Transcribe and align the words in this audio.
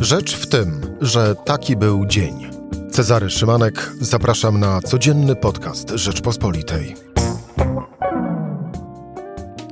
Rzecz 0.00 0.36
w 0.36 0.46
tym, 0.46 0.96
że 1.00 1.34
taki 1.34 1.76
był 1.76 2.06
dzień. 2.06 2.50
Cezary 2.90 3.30
Szymanek, 3.30 3.92
zapraszam 4.00 4.60
na 4.60 4.80
codzienny 4.80 5.36
podcast 5.36 5.90
Rzeczpospolitej. 5.90 6.96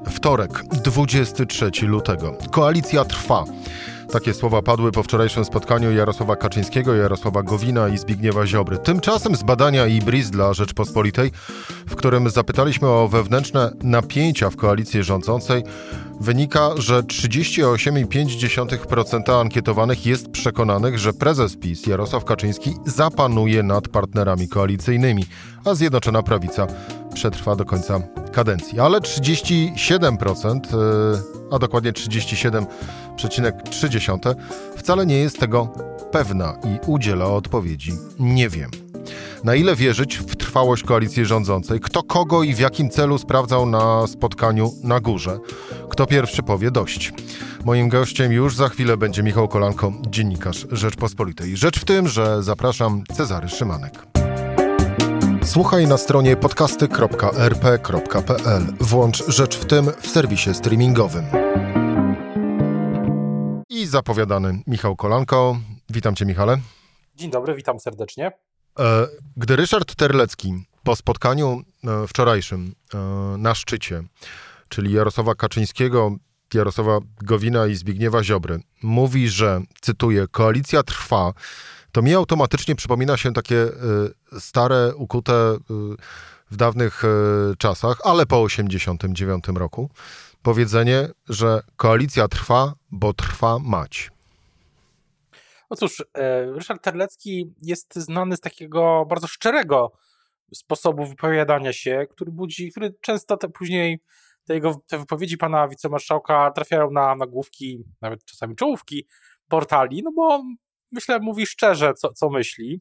Wtorek, 0.07 0.63
23 0.85 1.71
lutego. 1.83 2.37
Koalicja 2.51 3.05
trwa. 3.05 3.45
Takie 4.13 4.35
słowa 4.35 4.63
padły 4.63 4.93
po 4.93 5.03
wczorajszym 5.03 5.45
spotkaniu 5.45 5.93
Jarosława 5.93 6.37
Kaczyńskiego, 6.37 6.95
Jarosława 6.95 7.43
Gowina 7.43 7.89
i 7.89 7.99
Zbigniewa 7.99 8.47
Ziobry. 8.47 8.79
Tymczasem 8.79 9.37
z 9.37 9.43
badania 9.43 9.87
IBRIS 9.87 10.31
dla 10.31 10.55
Rzeczpospolitej, 10.55 11.31
w 11.87 11.97
którym 11.97 12.31
zapytaliśmy 12.31 12.89
o 12.89 13.09
wewnętrzne 13.09 13.71
napięcia 13.83 14.51
w 14.51 14.57
koalicji 14.57 15.03
rządzącej, 15.03 15.63
wynika, 16.21 16.71
że 16.77 17.03
38,5% 17.03 19.41
ankietowanych 19.41 20.07
jest 20.07 20.31
przekonanych, 20.31 20.99
że 20.99 21.13
prezes 21.13 21.57
PiS 21.57 21.87
Jarosław 21.87 22.25
Kaczyński 22.25 22.75
zapanuje 22.87 23.63
nad 23.63 23.89
partnerami 23.89 24.49
koalicyjnymi, 24.49 25.27
a 25.65 25.75
Zjednoczona 25.75 26.23
Prawica 26.23 26.67
przetrwa 27.15 27.57
do 27.57 27.65
końca 27.65 28.01
kadencji. 28.33 28.81
Ale 28.81 29.01
37%, 29.01 30.61
a 31.53 31.59
dokładnie 31.59 31.93
37,3% 31.93 34.35
wcale 34.77 35.07
nie 35.07 35.19
jest 35.19 35.41
tego 35.41 35.69
pewna 36.13 36.57
i 36.65 36.79
udziela 36.87 37.27
odpowiedzi 37.27 37.93
nie 38.19 38.49
wiem. 38.49 38.71
Na 39.45 39.55
ile 39.55 39.77
wierzyć 39.77 40.19
w 40.19 40.37
trwałość 40.37 40.83
koalicji 40.83 41.25
rządzącej? 41.25 41.81
Kto 41.81 42.03
kogo 42.03 42.43
i 42.43 42.55
w 42.55 42.59
jakim 42.59 42.91
celu 42.91 43.19
sprawdzał 43.19 43.67
na 43.67 44.07
spotkaniu 44.07 44.73
na 44.83 45.01
górze? 45.01 45.39
Kto 45.91 46.07
pierwszy 46.07 46.43
powie 46.43 46.71
dość? 46.71 47.13
Moim 47.65 47.89
gościem 47.89 48.33
już 48.33 48.57
za 48.57 48.69
chwilę 48.69 48.97
będzie 48.97 49.23
Michał 49.23 49.49
Kolanko, 49.49 49.93
dziennikarz 50.09 50.67
Rzeczpospolitej. 50.71 51.57
Rzecz 51.57 51.81
w 51.81 51.85
tym, 51.85 52.09
że 52.09 52.43
zapraszam 52.43 53.05
Cezary 53.17 53.49
Szymanek. 53.49 54.18
Słuchaj 55.49 55.87
na 55.87 55.99
stronie 55.99 56.37
podcasty.rp.pl. 56.37 58.63
Włącz 58.81 59.29
Rzecz 59.29 59.57
w 59.57 59.65
tym 59.65 59.87
w 60.01 60.07
serwisie 60.07 60.55
streamingowym. 60.55 61.25
I 63.69 63.87
zapowiadany 63.87 64.63
Michał 64.67 64.97
Kolanko. 64.97 65.59
Witam 65.91 66.15
cię, 66.15 66.27
Michale. 66.27 66.59
Dzień 67.15 67.31
dobry, 67.31 67.55
witam 67.55 67.81
serdecznie. 67.81 68.33
E, 68.79 69.07
gdy 69.37 69.57
Ryszard 69.57 69.95
Terlecki 69.95 70.65
po 70.83 70.97
spotkaniu 70.97 71.63
e, 71.85 72.07
wczorajszym 72.07 72.75
e, 72.95 72.99
na 73.39 73.55
szczycie, 73.55 74.03
czyli 74.69 74.93
Jarosława 74.93 75.35
Kaczyńskiego, 75.35 76.17
Jarosława 76.55 76.99
Gowina 77.23 77.67
i 77.67 77.75
Zbigniewa 77.75 78.25
Ziobry, 78.25 78.61
mówi, 78.83 79.29
że, 79.29 79.61
cytuję, 79.81 80.27
koalicja 80.31 80.83
trwa, 80.83 81.33
to 81.93 82.03
mi 82.03 82.15
automatycznie 82.15 82.75
przypomina 82.75 83.17
się 83.17 83.33
takie 83.33 83.67
stare, 84.39 84.93
ukute 84.97 85.57
w 86.51 86.57
dawnych 86.57 87.03
czasach, 87.59 87.99
ale 88.05 88.27
po 88.27 88.43
89 88.43 89.45
roku, 89.55 89.91
powiedzenie, 90.43 91.09
że 91.29 91.61
koalicja 91.77 92.29
trwa, 92.29 92.75
bo 92.91 93.13
trwa 93.13 93.59
mać. 93.59 94.11
No 95.71 95.77
cóż, 95.77 96.05
e, 96.15 96.53
Ryszard 96.53 96.83
Terlecki 96.83 97.55
jest 97.63 97.97
znany 97.97 98.37
z 98.37 98.41
takiego 98.41 99.07
bardzo 99.09 99.27
szczerego 99.27 99.93
sposobu 100.55 101.07
wypowiadania 101.07 101.73
się, 101.73 102.07
który 102.11 102.33
budzi, 102.33 102.71
który 102.71 102.95
często 103.01 103.37
te 103.37 103.49
później 103.49 104.01
te 104.49 104.55
jego 104.55 104.83
te 104.87 104.99
wypowiedzi 104.99 105.39
pana 105.39 105.69
wicemarszałka 105.69 106.51
trafiają 106.51 106.91
na 106.91 107.15
nagłówki, 107.15 107.85
nawet 108.01 108.25
czasami 108.25 108.57
czołówki 108.57 109.07
portali, 109.49 110.03
no 110.03 110.13
bo 110.13 110.43
myślę, 110.93 111.19
mówi 111.21 111.47
szczerze, 111.47 111.95
co, 111.95 112.13
co 112.13 112.31
myśli. 112.31 112.81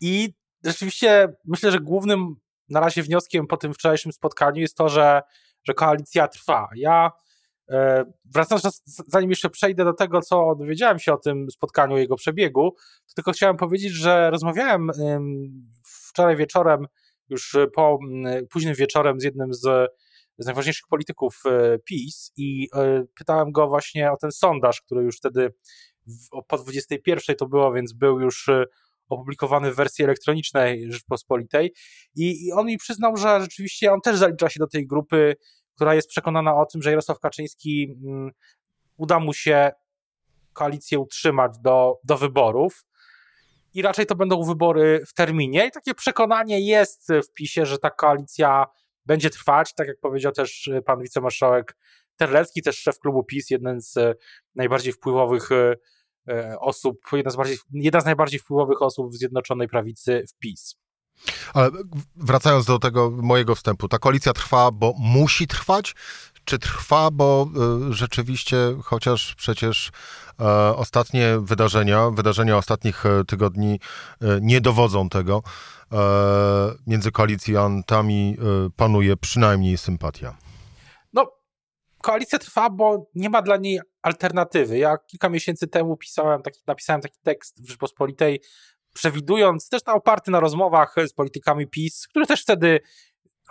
I 0.00 0.34
rzeczywiście 0.64 1.28
myślę, 1.44 1.70
że 1.70 1.80
głównym 1.80 2.36
na 2.68 2.80
razie 2.80 3.02
wnioskiem 3.02 3.46
po 3.46 3.56
tym 3.56 3.74
wczorajszym 3.74 4.12
spotkaniu 4.12 4.60
jest 4.60 4.76
to, 4.76 4.88
że, 4.88 5.22
że 5.64 5.74
koalicja 5.74 6.28
trwa. 6.28 6.68
Ja 6.76 7.10
E, 7.70 8.04
wracając, 8.24 8.82
zanim 8.86 9.30
jeszcze 9.30 9.50
przejdę 9.50 9.84
do 9.84 9.92
tego, 9.92 10.20
co 10.20 10.54
dowiedziałem 10.54 10.98
się 10.98 11.12
o 11.12 11.16
tym 11.16 11.50
spotkaniu, 11.50 11.96
jego 11.96 12.16
przebiegu, 12.16 12.74
to 13.06 13.14
tylko 13.14 13.32
chciałem 13.32 13.56
powiedzieć, 13.56 13.92
że 13.92 14.30
rozmawiałem 14.30 14.90
wczoraj 15.82 16.36
wieczorem, 16.36 16.86
już 17.28 17.56
po 17.74 17.98
późnym 18.50 18.74
wieczorem 18.74 19.20
z 19.20 19.24
jednym 19.24 19.54
z, 19.54 19.90
z 20.40 20.46
najważniejszych 20.46 20.86
polityków 20.88 21.42
e, 21.46 21.78
PiS 21.78 22.32
i 22.36 22.68
e, 22.74 23.04
pytałem 23.14 23.52
go 23.52 23.68
właśnie 23.68 24.12
o 24.12 24.16
ten 24.16 24.32
sondaż, 24.32 24.80
który 24.80 25.04
już 25.04 25.16
wtedy 25.16 25.54
po 26.48 26.58
21 26.58 27.36
to 27.36 27.46
było, 27.46 27.72
więc 27.72 27.92
był 27.92 28.20
już 28.20 28.50
opublikowany 29.08 29.72
w 29.72 29.76
wersji 29.76 30.04
elektronicznej 30.04 30.92
Rzeczpospolitej 30.92 31.72
i, 32.14 32.46
i 32.46 32.52
on 32.52 32.66
mi 32.66 32.78
przyznał, 32.78 33.16
że 33.16 33.40
rzeczywiście 33.40 33.92
on 33.92 34.00
też 34.00 34.16
zalicza 34.16 34.48
się 34.48 34.60
do 34.60 34.66
tej 34.66 34.86
grupy 34.86 35.36
która 35.80 35.94
jest 35.94 36.08
przekonana 36.08 36.56
o 36.56 36.66
tym, 36.66 36.82
że 36.82 36.90
Jarosław 36.90 37.20
Kaczyński 37.20 37.96
mm, 38.04 38.30
uda 38.96 39.20
mu 39.20 39.34
się 39.34 39.70
koalicję 40.52 40.98
utrzymać 40.98 41.58
do, 41.58 41.98
do 42.04 42.16
wyborów 42.16 42.84
i 43.74 43.82
raczej 43.82 44.06
to 44.06 44.14
będą 44.14 44.42
wybory 44.42 45.04
w 45.08 45.14
terminie. 45.14 45.66
I 45.66 45.70
takie 45.70 45.94
przekonanie 45.94 46.60
jest 46.60 47.08
w 47.08 47.32
PiSie, 47.34 47.66
że 47.66 47.78
ta 47.78 47.90
koalicja 47.90 48.66
będzie 49.10 49.30
trwać, 49.30 49.74
tak 49.74 49.88
jak 49.88 50.00
powiedział 50.00 50.32
też 50.32 50.70
pan 50.86 51.00
wicemarszałek 51.02 51.76
Terlecki, 52.16 52.62
też 52.62 52.78
szef 52.78 52.98
klubu 52.98 53.24
PiS, 53.24 53.50
jeden 53.50 53.80
z 53.80 54.18
najbardziej 54.54 54.92
wpływowych 54.92 55.52
e, 55.52 55.76
e, 56.28 56.58
osób, 56.60 56.96
jedna 57.12 57.30
z, 57.30 57.36
bardziej, 57.36 57.58
jedna 57.72 58.00
z 58.00 58.04
najbardziej 58.04 58.40
wpływowych 58.40 58.82
osób 58.82 59.12
w 59.12 59.16
Zjednoczonej 59.16 59.68
Prawicy 59.68 60.24
w 60.28 60.38
PiS. 60.38 60.74
Ale 61.54 61.70
wracając 62.16 62.66
do 62.66 62.78
tego 62.78 63.10
mojego 63.10 63.54
wstępu, 63.54 63.88
ta 63.88 63.98
koalicja 63.98 64.32
trwa, 64.32 64.70
bo 64.70 64.94
musi 64.98 65.46
trwać, 65.46 65.94
czy 66.50 66.58
trwa, 66.58 67.10
bo 67.10 67.46
y, 67.90 67.92
rzeczywiście, 67.92 68.56
chociaż 68.84 69.34
przecież 69.34 69.88
y, 69.88 70.44
ostatnie 70.76 71.38
wydarzenia, 71.40 72.10
wydarzenia 72.10 72.56
ostatnich 72.56 73.06
e, 73.06 73.24
tygodni 73.24 73.74
y, 74.22 74.26
nie 74.42 74.60
dowodzą 74.60 75.08
tego, 75.08 75.42
między 76.86 77.12
koalicjantami 77.12 78.36
panuje 78.76 79.16
przynajmniej 79.16 79.78
sympatia. 79.78 80.36
No, 81.12 81.32
koalicja 82.02 82.38
trwa, 82.38 82.70
bo 82.70 83.10
nie 83.14 83.30
ma 83.30 83.42
dla 83.42 83.56
niej 83.56 83.80
alternatywy. 84.02 84.78
Ja 84.78 84.98
kilka 84.98 85.28
miesięcy 85.28 85.68
temu 85.68 85.96
pisałem 85.96 86.42
taki, 86.42 86.60
napisałem 86.66 87.00
taki 87.02 87.18
tekst 87.22 87.62
w 87.62 87.68
Rzeczpospolitej 87.68 88.40
przewidując, 88.94 89.68
też 89.68 89.84
na 89.84 89.94
oparty 89.94 90.30
na 90.30 90.40
rozmowach 90.40 90.94
z 91.06 91.12
politykami 91.12 91.66
PiS, 91.66 92.08
które 92.08 92.26
też 92.26 92.42
wtedy 92.42 92.80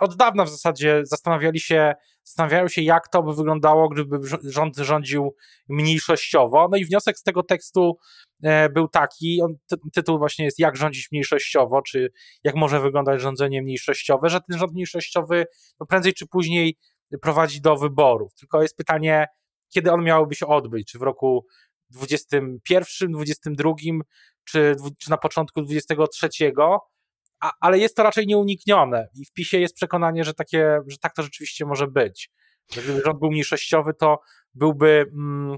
od 0.00 0.16
dawna 0.16 0.44
w 0.44 0.48
zasadzie 0.48 1.00
zastanawiali 1.02 1.60
się, 1.60 1.94
zastanawiają 2.24 2.68
się, 2.68 2.82
jak 2.82 3.08
to 3.08 3.22
by 3.22 3.34
wyglądało, 3.34 3.88
gdyby 3.88 4.18
rząd 4.42 4.76
rządził 4.76 5.36
mniejszościowo. 5.68 6.68
No 6.70 6.76
i 6.76 6.84
wniosek 6.84 7.18
z 7.18 7.22
tego 7.22 7.42
tekstu 7.42 7.98
e, 8.42 8.68
był 8.68 8.88
taki, 8.88 9.42
on, 9.42 9.54
tytuł 9.92 10.18
właśnie 10.18 10.44
jest 10.44 10.58
Jak 10.58 10.76
rządzić 10.76 11.08
mniejszościowo, 11.12 11.82
czy 11.82 12.12
jak 12.44 12.54
może 12.54 12.80
wyglądać 12.80 13.20
rządzenie 13.20 13.62
mniejszościowe, 13.62 14.28
że 14.28 14.40
ten 14.40 14.58
rząd 14.58 14.72
mniejszościowy 14.72 15.46
no 15.80 15.86
prędzej 15.86 16.14
czy 16.14 16.26
później 16.26 16.76
prowadzi 17.22 17.60
do 17.60 17.76
wyborów. 17.76 18.34
Tylko 18.34 18.62
jest 18.62 18.76
pytanie, 18.76 19.26
kiedy 19.68 19.92
on 19.92 20.04
miałby 20.04 20.34
się 20.34 20.46
odbyć, 20.46 20.88
czy 20.92 20.98
w 20.98 21.02
roku 21.02 21.46
21, 21.90 23.12
22, 23.12 23.72
czy, 24.44 24.76
czy 24.98 25.10
na 25.10 25.16
początku 25.16 25.62
23, 25.62 26.28
a, 27.40 27.52
ale 27.60 27.78
jest 27.78 27.96
to 27.96 28.02
raczej 28.02 28.26
nieuniknione 28.26 29.08
i 29.14 29.24
w 29.24 29.32
PiSie 29.32 29.60
jest 29.60 29.74
przekonanie, 29.74 30.24
że, 30.24 30.34
takie, 30.34 30.80
że 30.86 30.98
tak 30.98 31.14
to 31.14 31.22
rzeczywiście 31.22 31.66
może 31.66 31.86
być. 31.86 32.30
Że 32.72 32.82
gdyby 32.82 33.00
rząd 33.00 33.18
był 33.18 33.30
mniejszościowy, 33.30 33.94
to 33.94 34.20
byłby, 34.54 35.10
mm, 35.12 35.56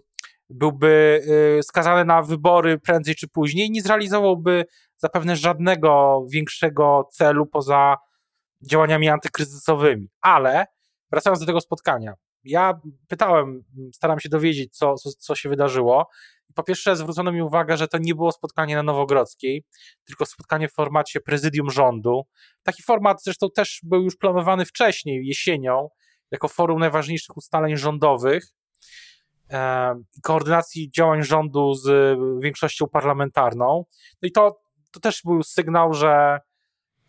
byłby 0.50 1.22
y, 1.58 1.62
skazany 1.62 2.04
na 2.04 2.22
wybory 2.22 2.78
prędzej 2.78 3.14
czy 3.14 3.28
później 3.28 3.66
i 3.66 3.70
nie 3.70 3.82
zrealizowałby 3.82 4.64
zapewne 4.96 5.36
żadnego 5.36 6.24
większego 6.30 7.08
celu 7.12 7.46
poza 7.46 7.96
działaniami 8.70 9.08
antykryzysowymi. 9.08 10.08
Ale 10.20 10.66
wracając 11.10 11.40
do 11.40 11.46
tego 11.46 11.60
spotkania, 11.60 12.14
ja 12.44 12.80
pytałem, 13.08 13.64
staram 13.94 14.20
się 14.20 14.28
dowiedzieć, 14.28 14.76
co, 14.76 14.94
co, 14.94 15.10
co 15.10 15.34
się 15.34 15.48
wydarzyło 15.48 16.08
po 16.54 16.62
pierwsze 16.62 16.96
zwrócono 16.96 17.32
mi 17.32 17.42
uwagę, 17.42 17.76
że 17.76 17.88
to 17.88 17.98
nie 18.00 18.14
było 18.14 18.32
spotkanie 18.32 18.76
na 18.76 18.82
Nowogrodzkiej, 18.82 19.64
tylko 20.04 20.26
spotkanie 20.26 20.68
w 20.68 20.72
formacie 20.72 21.20
prezydium 21.20 21.70
rządu. 21.70 22.22
Taki 22.62 22.82
format 22.82 23.22
zresztą 23.22 23.50
też 23.50 23.80
był 23.82 24.02
już 24.02 24.16
planowany 24.16 24.64
wcześniej, 24.64 25.26
jesienią, 25.26 25.88
jako 26.30 26.48
forum 26.48 26.80
najważniejszych 26.80 27.36
ustaleń 27.36 27.76
rządowych 27.76 28.44
koordynacji 30.22 30.90
działań 30.90 31.22
rządu 31.22 31.74
z 31.74 32.18
większością 32.42 32.88
parlamentarną. 32.88 33.84
No 34.22 34.28
i 34.28 34.32
to, 34.32 34.60
to 34.90 35.00
też 35.00 35.20
był 35.24 35.42
sygnał, 35.42 35.94
że, 35.94 36.38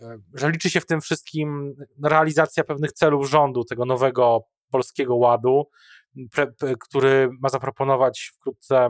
e, 0.02 0.18
że 0.34 0.52
liczy 0.52 0.70
się 0.70 0.80
w 0.80 0.86
tym 0.86 1.02
wszystkim 1.02 1.76
realizacja 2.04 2.64
pewnych 2.64 2.92
celów 2.92 3.30
rządu, 3.30 3.64
tego 3.64 3.86
nowego 3.86 4.40
polskiego 4.70 5.16
ładu, 5.16 5.70
który 6.80 7.30
ma 7.42 7.50
zaproponować 7.50 8.32
wkrótce 8.36 8.90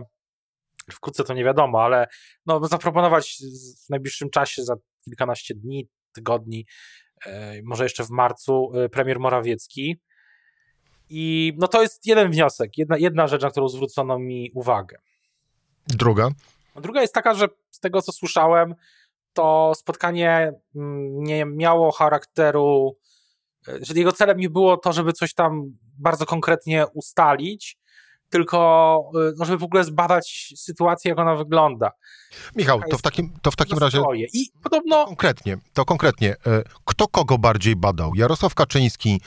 wkrótce 0.92 1.24
to 1.24 1.34
nie 1.34 1.44
wiadomo, 1.44 1.84
ale 1.84 2.08
no, 2.46 2.68
zaproponować 2.68 3.38
w 3.86 3.90
najbliższym 3.90 4.30
czasie, 4.30 4.64
za 4.64 4.76
kilkanaście 5.06 5.56
dni, 5.56 5.90
tygodni, 6.14 6.66
e, 7.26 7.62
może 7.64 7.84
jeszcze 7.84 8.04
w 8.04 8.10
marcu, 8.10 8.72
e, 8.76 8.90
premier 8.90 9.20
Morawiecki. 9.20 10.02
I 11.10 11.54
no 11.58 11.68
to 11.68 11.82
jest 11.82 12.06
jeden 12.06 12.32
wniosek, 12.32 12.78
jedna, 12.78 12.98
jedna 12.98 13.28
rzecz, 13.28 13.42
na 13.42 13.52
którą 13.52 13.68
zwrócono 13.68 14.20
mi 14.20 14.52
uwagę. 14.54 14.98
Druga? 15.88 16.30
Druga 16.76 17.02
jest 17.02 17.14
taka, 17.14 17.34
że 17.34 17.48
z 17.72 17.80
tego 17.80 18.02
co 18.02 18.12
słyszałem, 18.12 18.76
to 19.34 19.74
spotkanie 19.76 20.54
mm, 20.76 21.24
nie 21.24 21.46
miało 21.46 21.92
charakteru, 21.92 22.98
e, 23.68 23.78
że 23.82 23.94
jego 23.94 24.12
celem 24.12 24.38
nie 24.38 24.50
było 24.50 24.78
to, 24.78 24.94
żeby 24.94 25.14
coś 25.14 25.34
tam 25.34 25.78
bardzo 25.98 26.26
konkretnie 26.26 26.86
ustalić, 26.94 27.78
tylko 28.34 29.12
y, 29.16 29.34
no, 29.38 29.46
żeby 29.46 29.58
w 29.58 29.64
ogóle 29.64 29.84
zbadać 29.84 30.54
sytuację, 30.58 31.10
jak 31.10 31.20
ona 31.20 31.36
wygląda. 31.36 31.92
Michał, 32.56 32.82
to 32.90 32.98
w 32.98 33.02
takim, 33.02 33.34
to 33.42 33.52
w 33.52 33.56
takim 33.56 33.78
razie. 33.78 34.02
I 34.34 34.46
podobno. 34.64 35.06
Konkretnie, 35.06 35.58
to 35.74 35.86
konkretnie. 35.86 36.32
E, 36.48 36.64
kto 36.86 37.08
kogo 37.08 37.38
bardziej 37.38 37.76
badał? 37.76 38.16
Jarosław 38.16 38.56
Kaczyński, 38.56 39.22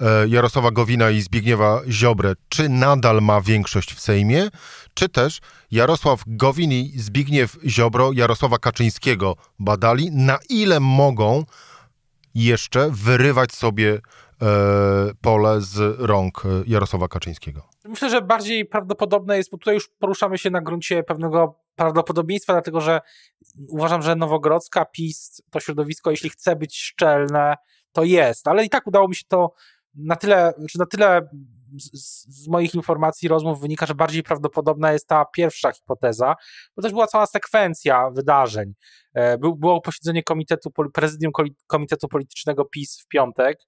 e, 0.00 0.28
Jarosława 0.28 0.70
Gowina 0.70 1.10
i 1.10 1.20
Zbigniewa 1.20 1.80
Ziobrę, 1.88 2.32
czy 2.48 2.68
nadal 2.68 3.22
ma 3.22 3.40
większość 3.40 3.94
w 3.94 4.00
Sejmie, 4.00 4.48
czy 4.94 5.08
też 5.08 5.40
Jarosław 5.70 6.22
Gowin 6.26 6.72
i 6.72 6.92
Zbigniew 6.96 7.56
Ziobro 7.66 8.12
Jarosława 8.12 8.58
Kaczyńskiego 8.58 9.36
badali, 9.58 10.10
na 10.10 10.38
ile 10.48 10.80
mogą 10.80 11.44
jeszcze 12.34 12.90
wyrywać 12.90 13.52
sobie 13.52 14.00
pole 15.20 15.60
z 15.60 16.00
rąk 16.00 16.42
Jarosława 16.66 17.08
Kaczyńskiego? 17.08 17.62
Myślę, 17.84 18.10
że 18.10 18.22
bardziej 18.22 18.66
prawdopodobne 18.66 19.36
jest, 19.36 19.50
bo 19.50 19.58
tutaj 19.58 19.74
już 19.74 19.88
poruszamy 19.88 20.38
się 20.38 20.50
na 20.50 20.60
gruncie 20.60 21.02
pewnego 21.02 21.60
prawdopodobieństwa, 21.76 22.52
dlatego 22.52 22.80
że 22.80 23.00
uważam, 23.68 24.02
że 24.02 24.16
Nowogrodzka, 24.16 24.84
PiS, 24.84 25.42
to 25.50 25.60
środowisko, 25.60 26.10
jeśli 26.10 26.30
chce 26.30 26.56
być 26.56 26.78
szczelne, 26.78 27.54
to 27.92 28.04
jest, 28.04 28.48
ale 28.48 28.64
i 28.64 28.68
tak 28.68 28.86
udało 28.86 29.08
mi 29.08 29.14
się 29.14 29.24
to 29.28 29.52
na 29.94 30.16
tyle, 30.16 30.52
czy 30.70 30.78
na 30.78 30.86
tyle 30.86 31.28
z, 31.78 32.26
z, 32.42 32.48
moich 32.48 32.74
informacji, 32.74 33.28
rozmów 33.28 33.60
wynika, 33.60 33.86
że 33.86 33.94
bardziej 33.94 34.22
prawdopodobna 34.22 34.92
jest 34.92 35.08
ta 35.08 35.24
pierwsza 35.24 35.72
hipoteza, 35.72 36.34
bo 36.76 36.82
też 36.82 36.92
była 36.92 37.06
cała 37.06 37.26
sekwencja 37.26 38.10
wydarzeń. 38.10 38.72
E, 39.14 39.38
był, 39.38 39.56
było 39.56 39.80
posiedzenie 39.80 40.22
komitetu, 40.22 40.70
prezydium 40.92 41.32
Komitetu 41.66 42.08
Politycznego 42.08 42.64
PiS 42.64 43.00
w 43.00 43.08
piątek, 43.08 43.58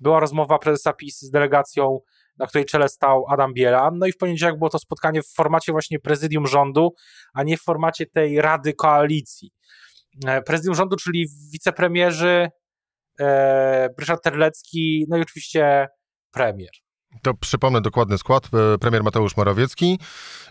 była 0.00 0.20
rozmowa 0.20 0.58
prezesa 0.58 0.92
PiS 0.92 1.20
z 1.20 1.30
delegacją, 1.30 2.00
na 2.38 2.46
której 2.46 2.64
czele 2.64 2.88
stał 2.88 3.24
Adam 3.28 3.54
Bielan. 3.54 3.98
No 3.98 4.06
i 4.06 4.12
w 4.12 4.16
poniedziałek 4.16 4.58
było 4.58 4.70
to 4.70 4.78
spotkanie 4.78 5.22
w 5.22 5.28
formacie 5.28 5.72
właśnie 5.72 5.98
prezydium 5.98 6.46
rządu, 6.46 6.94
a 7.34 7.42
nie 7.42 7.56
w 7.56 7.62
formacie 7.62 8.06
tej 8.06 8.40
Rady 8.40 8.72
Koalicji. 8.74 9.50
E, 10.26 10.42
prezydium 10.42 10.74
rządu, 10.74 10.96
czyli 10.96 11.26
wicepremierzy 11.52 12.48
e, 13.20 13.88
Ryszard 13.98 14.22
Terlecki, 14.22 15.06
no 15.08 15.16
i 15.16 15.22
oczywiście 15.22 15.88
premier. 16.32 16.70
To 17.22 17.34
przypomnę 17.34 17.80
dokładny 17.80 18.18
skład. 18.18 18.48
E, 18.74 18.78
premier 18.78 19.04
Mateusz 19.04 19.36
Morawiecki, 19.36 19.98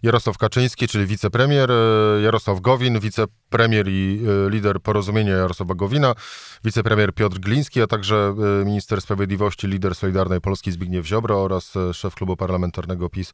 Jarosław 0.04 0.38
Kaczyński, 0.38 0.88
czyli 0.88 1.06
wicepremier, 1.06 1.72
e, 1.72 2.22
Jarosław 2.22 2.62
Gowin, 2.62 3.00
wicepremier 3.00 3.88
i 3.90 4.22
e, 4.46 4.50
lider 4.50 4.82
porozumienia 4.82 5.34
Jarosława 5.34 5.76
Gowina, 5.76 6.16
wicepremier 6.64 7.14
Piotr 7.14 7.40
Gliński, 7.40 7.82
a 7.82 7.88
także 7.88 8.36
minister 8.66 9.02
sprawiedliwości, 9.02 9.68
lider 9.68 9.96
Solidarnej 9.96 10.42
Polski 10.42 10.72
Zbigniew 10.72 11.06
Ziobro 11.06 11.44
oraz 11.44 11.74
szef 11.94 12.16
klubu 12.16 12.38
parlamentarnego 12.38 13.10
PiS 13.10 13.34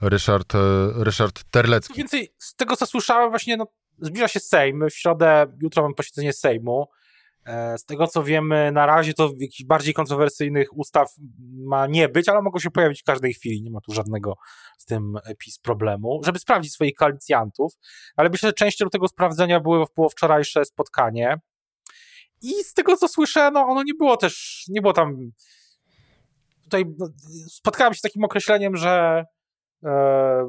Ryszard, 0.00 0.52
Ryszard 0.94 1.44
Terlecki. 1.50 1.94
Więcej 1.94 2.28
z 2.38 2.54
tego, 2.54 2.76
co 2.76 2.86
słyszałem, 2.86 3.30
właśnie 3.30 3.56
no, 3.56 3.66
zbliża 3.98 4.28
się 4.28 4.40
Sejm. 4.40 4.84
W 4.90 4.94
środę, 4.94 5.46
jutro 5.62 5.82
mam 5.82 5.94
posiedzenie 5.94 6.32
Sejmu. 6.32 6.86
E, 7.48 7.78
z 7.78 7.84
tego 7.84 8.06
co 8.06 8.22
wiemy, 8.22 8.72
na 8.72 8.86
razie 8.86 9.14
to 9.14 9.30
jakichś 9.38 9.64
bardziej 9.64 9.94
kontrowersyjnych 9.94 10.76
ustaw 10.76 11.14
ma 11.56 11.86
nie 11.86 12.08
być, 12.08 12.28
ale 12.28 12.42
mogą 12.42 12.58
się 12.58 12.70
pojawić 12.70 13.00
w 13.00 13.04
każdej 13.04 13.34
chwili. 13.34 13.62
Nie 13.62 13.70
ma 13.70 13.80
tu 13.80 13.92
żadnego 13.92 14.34
z 14.78 14.84
tym 14.84 15.14
PiS 15.38 15.58
problemu, 15.58 16.20
żeby 16.24 16.38
sprawdzić 16.38 16.72
swoich 16.72 16.94
koalicjantów. 16.94 17.72
Ale 18.16 18.30
myślę, 18.30 18.48
że 18.48 18.52
częścią 18.52 18.88
tego 18.88 19.08
sprawdzenia 19.08 19.60
było, 19.60 19.86
było 19.96 20.08
wczorajsze 20.08 20.64
spotkanie. 20.64 21.36
I 22.42 22.64
z 22.64 22.74
tego 22.74 22.96
co 22.96 23.08
słyszę, 23.08 23.50
no 23.50 23.60
ono 23.60 23.82
nie 23.82 23.94
było 23.94 24.16
też, 24.16 24.64
nie 24.68 24.80
było 24.80 24.92
tam. 24.92 25.16
Tutaj 26.62 26.84
no, 26.98 27.08
spotkałem 27.48 27.94
się 27.94 27.98
z 27.98 28.02
takim 28.02 28.24
określeniem, 28.24 28.76
że, 28.76 29.24
e, 29.84 30.46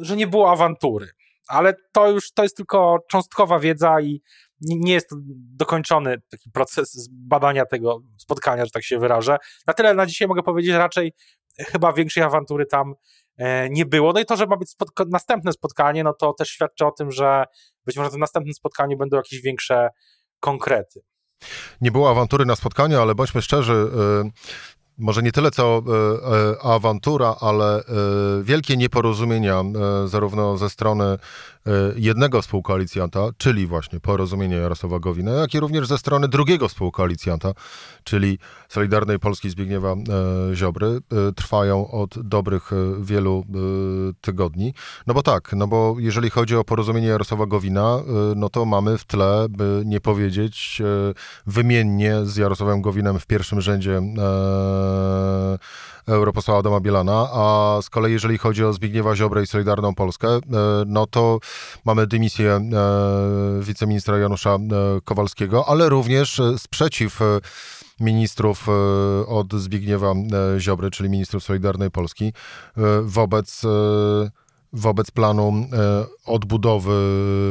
że 0.00 0.16
nie 0.16 0.26
było 0.26 0.50
awantury. 0.50 1.06
Ale 1.48 1.74
to 1.92 2.10
już 2.10 2.32
to 2.32 2.42
jest 2.42 2.56
tylko 2.56 2.98
cząstkowa 3.08 3.58
wiedza 3.58 4.00
i 4.00 4.22
nie 4.60 4.92
jest 4.92 5.10
dokończony 5.56 6.16
taki 6.30 6.50
proces 6.50 7.08
badania 7.12 7.66
tego 7.66 7.98
spotkania, 8.18 8.64
że 8.64 8.70
tak 8.70 8.84
się 8.84 8.98
wyrażę. 8.98 9.36
Na 9.66 9.74
tyle 9.74 9.94
na 9.94 10.06
dzisiaj 10.06 10.28
mogę 10.28 10.42
powiedzieć, 10.42 10.72
raczej 10.72 11.12
chyba 11.58 11.92
większej 11.92 12.22
awantury 12.22 12.66
tam 12.66 12.94
e, 13.36 13.70
nie 13.70 13.86
było. 13.86 14.12
No 14.12 14.20
i 14.20 14.24
to, 14.24 14.36
że 14.36 14.46
ma 14.46 14.56
być 14.56 14.72
następne 15.10 15.52
spotkanie, 15.52 16.04
no 16.04 16.12
to 16.12 16.32
też 16.32 16.48
świadczy 16.48 16.86
o 16.86 16.90
tym, 16.90 17.10
że 17.10 17.44
być 17.86 17.96
może 17.96 18.08
w 18.08 18.12
tym 18.12 18.20
następnym 18.20 18.54
spotkaniu 18.54 18.96
będą 18.96 19.16
jakieś 19.16 19.40
większe 19.40 19.88
konkrety. 20.40 21.00
Nie 21.80 21.90
było 21.90 22.10
awantury 22.10 22.44
na 22.44 22.56
spotkaniu, 22.56 23.00
ale 23.00 23.14
bądźmy 23.14 23.42
szczerzy, 23.42 23.72
e, 23.72 24.30
może 24.98 25.22
nie 25.22 25.32
tyle 25.32 25.50
co 25.50 25.82
e, 25.82 26.62
awantura, 26.66 27.34
ale 27.40 27.82
wielkie 28.42 28.76
nieporozumienia 28.76 29.64
zarówno 30.06 30.56
ze 30.56 30.70
strony 30.70 31.18
E, 31.66 31.92
jednego 31.96 32.42
współkoalicjanta, 32.42 33.28
czyli 33.38 33.66
właśnie 33.66 34.00
porozumienie 34.00 34.56
Jarosława 34.56 34.98
Gowina, 34.98 35.32
jak 35.32 35.54
i 35.54 35.60
również 35.60 35.86
ze 35.86 35.98
strony 35.98 36.28
drugiego 36.28 36.68
współkoalicjanta, 36.68 37.52
czyli 38.04 38.38
Solidarnej 38.68 39.18
Polski 39.18 39.50
Zbigniewa 39.50 39.92
e, 39.92 39.96
Ziobry, 40.54 40.86
e, 40.86 41.32
trwają 41.32 41.90
od 41.90 42.28
dobrych 42.28 42.70
wielu 43.00 43.44
tygodni. 44.20 44.74
No 45.06 45.14
bo 45.14 45.22
tak, 45.22 45.52
no 45.56 45.66
bo 45.66 45.96
jeżeli 45.98 46.30
chodzi 46.30 46.56
o 46.56 46.64
porozumienie 46.64 47.06
Jarosława 47.06 47.46
Gowina, 47.46 48.02
no 48.36 48.48
to 48.48 48.64
mamy 48.64 48.98
w 48.98 49.04
tle, 49.04 49.46
by 49.50 49.82
nie 49.86 50.00
powiedzieć 50.00 50.82
wymiennie 51.46 52.24
z 52.24 52.36
Jarosławem 52.36 52.82
Gowinem 52.82 53.18
w 53.18 53.26
pierwszym 53.26 53.60
rzędzie 53.60 54.02
europosła 56.06 56.58
Adama 56.58 56.80
Bielana, 56.80 57.28
a 57.32 57.78
z 57.82 57.90
kolei 57.90 58.12
jeżeli 58.12 58.38
chodzi 58.38 58.64
o 58.64 58.72
Zbigniewa 58.72 59.16
Ziobrę 59.16 59.42
i 59.42 59.46
Solidarną 59.46 59.94
Polskę, 59.94 60.28
no 60.86 61.06
to 61.06 61.38
mamy 61.84 62.06
dymisję 62.06 62.50
e, 62.50 62.60
wiceministra 63.60 64.18
Janusza 64.18 64.54
e, 64.54 64.58
Kowalskiego, 65.04 65.68
ale 65.68 65.88
również 65.88 66.40
e, 66.40 66.58
sprzeciw 66.58 67.20
ministrów 68.00 68.66
od 69.26 69.52
Zbigniewa 69.52 70.14
Ziobry, 70.58 70.90
czyli 70.90 71.10
ministrów 71.10 71.44
Solidarnej 71.44 71.90
Polski, 71.90 72.32
wobec 73.02 73.62
wobec 74.72 75.10
planu 75.10 75.52
odbudowy 76.26 76.94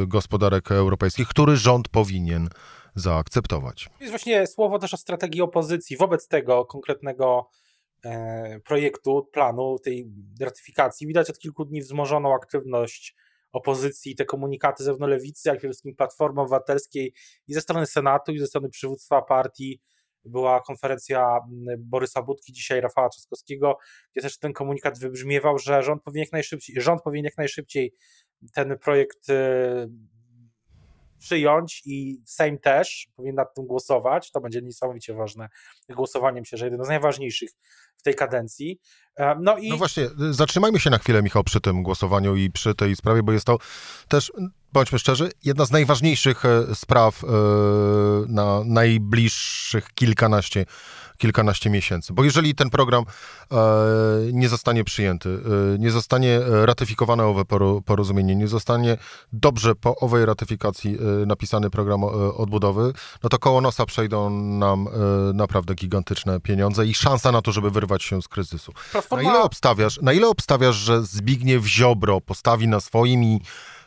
gospodarek 0.06 0.72
europejskich, 0.72 1.28
który 1.28 1.56
rząd 1.56 1.88
powinien 1.88 2.48
zaakceptować. 2.96 3.88
Jest 4.00 4.10
właśnie 4.10 4.46
słowo 4.46 4.78
też 4.78 4.94
o 4.94 4.96
strategii 4.96 5.42
opozycji 5.42 5.96
wobec 5.96 6.28
tego 6.28 6.64
konkretnego 6.64 7.50
projektu, 8.64 9.28
planu, 9.32 9.78
tej 9.78 10.06
ratyfikacji. 10.40 11.06
Widać 11.06 11.30
od 11.30 11.38
kilku 11.38 11.64
dni 11.64 11.80
wzmożoną 11.80 12.34
aktywność 12.34 13.16
opozycji, 13.52 14.16
te 14.16 14.24
komunikaty 14.24 14.84
zarówno 14.84 15.06
lewicy, 15.06 15.48
jak 15.48 15.56
i 15.56 15.58
przede 15.58 15.72
wszystkim 15.72 15.96
Platformy 15.96 16.40
Obywatelskiej 16.40 17.14
i 17.48 17.54
ze 17.54 17.60
strony 17.60 17.86
Senatu, 17.86 18.32
i 18.32 18.38
ze 18.38 18.46
strony 18.46 18.68
przywództwa 18.68 19.22
partii 19.22 19.80
była 20.24 20.60
konferencja 20.60 21.38
Borysa 21.78 22.22
Budki, 22.22 22.52
dzisiaj 22.52 22.80
Rafała 22.80 23.08
Trzaskowskiego, 23.08 23.78
gdzie 24.12 24.22
też 24.22 24.38
ten 24.38 24.52
komunikat 24.52 24.98
wybrzmiewał, 24.98 25.58
że 25.58 25.82
rząd 25.82 26.02
powinien 26.02 26.24
jak 26.24 26.32
najszybciej, 26.32 26.80
rząd 26.80 27.02
powinien 27.02 27.24
jak 27.24 27.38
najszybciej 27.38 27.94
ten 28.54 28.78
projekt 28.78 29.28
y, 29.28 29.34
przyjąć 31.18 31.82
i 31.84 32.20
Sejm 32.24 32.58
też 32.58 33.08
powinien 33.16 33.36
nad 33.36 33.54
tym 33.54 33.66
głosować. 33.66 34.30
To 34.30 34.40
będzie 34.40 34.62
niesamowicie 34.62 35.14
ważne. 35.14 35.48
Głosowanie 35.88 36.40
myślę, 36.40 36.58
że 36.58 36.66
jedno 36.66 36.84
z 36.84 36.88
najważniejszych 36.88 37.50
w 37.96 38.02
tej 38.02 38.14
kadencji. 38.14 38.80
E, 39.16 39.36
no, 39.42 39.58
i... 39.58 39.68
no 39.68 39.76
właśnie, 39.76 40.08
zatrzymajmy 40.30 40.80
się 40.80 40.90
na 40.90 40.98
chwilę, 40.98 41.22
Michał, 41.22 41.44
przy 41.44 41.60
tym 41.60 41.82
głosowaniu 41.82 42.36
i 42.36 42.50
przy 42.50 42.74
tej 42.74 42.96
sprawie, 42.96 43.22
bo 43.22 43.32
jest 43.32 43.46
to 43.46 43.58
też, 44.08 44.32
bądźmy 44.72 44.98
szczerzy, 44.98 45.30
jedna 45.44 45.64
z 45.64 45.70
najważniejszych 45.70 46.44
e, 46.44 46.74
spraw 46.74 47.24
e, 47.24 47.26
na 48.28 48.62
najbliższych 48.64 49.94
kilkanaście 49.94 50.66
kilkanaście 51.16 51.70
miesięcy. 51.70 52.12
Bo 52.12 52.24
jeżeli 52.24 52.54
ten 52.54 52.70
program 52.70 53.04
e, 53.52 53.56
nie 54.32 54.48
zostanie 54.48 54.84
przyjęty, 54.84 55.28
e, 55.74 55.78
nie 55.78 55.90
zostanie 55.90 56.40
ratyfikowane 56.64 57.24
owe 57.24 57.44
porozumienie, 57.84 58.36
nie 58.36 58.48
zostanie 58.48 58.96
dobrze 59.32 59.74
po 59.74 59.96
owej 59.96 60.26
ratyfikacji 60.26 60.98
e, 61.22 61.26
napisany 61.26 61.70
program 61.70 62.02
e, 62.02 62.06
odbudowy, 62.34 62.92
no 63.22 63.28
to 63.28 63.38
koło 63.38 63.60
nosa 63.60 63.86
przejdą 63.86 64.30
nam 64.30 64.88
e, 64.88 64.90
naprawdę 65.32 65.74
gigantyczne 65.74 66.40
pieniądze 66.40 66.86
i 66.86 66.94
szansa 66.94 67.32
na 67.32 67.42
to, 67.42 67.52
żeby 67.52 67.70
wyrwać 67.70 68.02
się 68.02 68.22
z 68.22 68.28
kryzysu. 68.28 68.72
Na 69.10 69.22
ile 69.22 69.42
obstawiasz, 69.42 70.00
na 70.02 70.12
ile 70.12 70.28
obstawiasz, 70.28 70.76
że 70.76 71.02
Zbigniew 71.02 71.66
Ziobro 71.66 72.20
postawi 72.20 72.68
na 72.68 72.80
swoim 72.80 73.24
i 73.24 73.40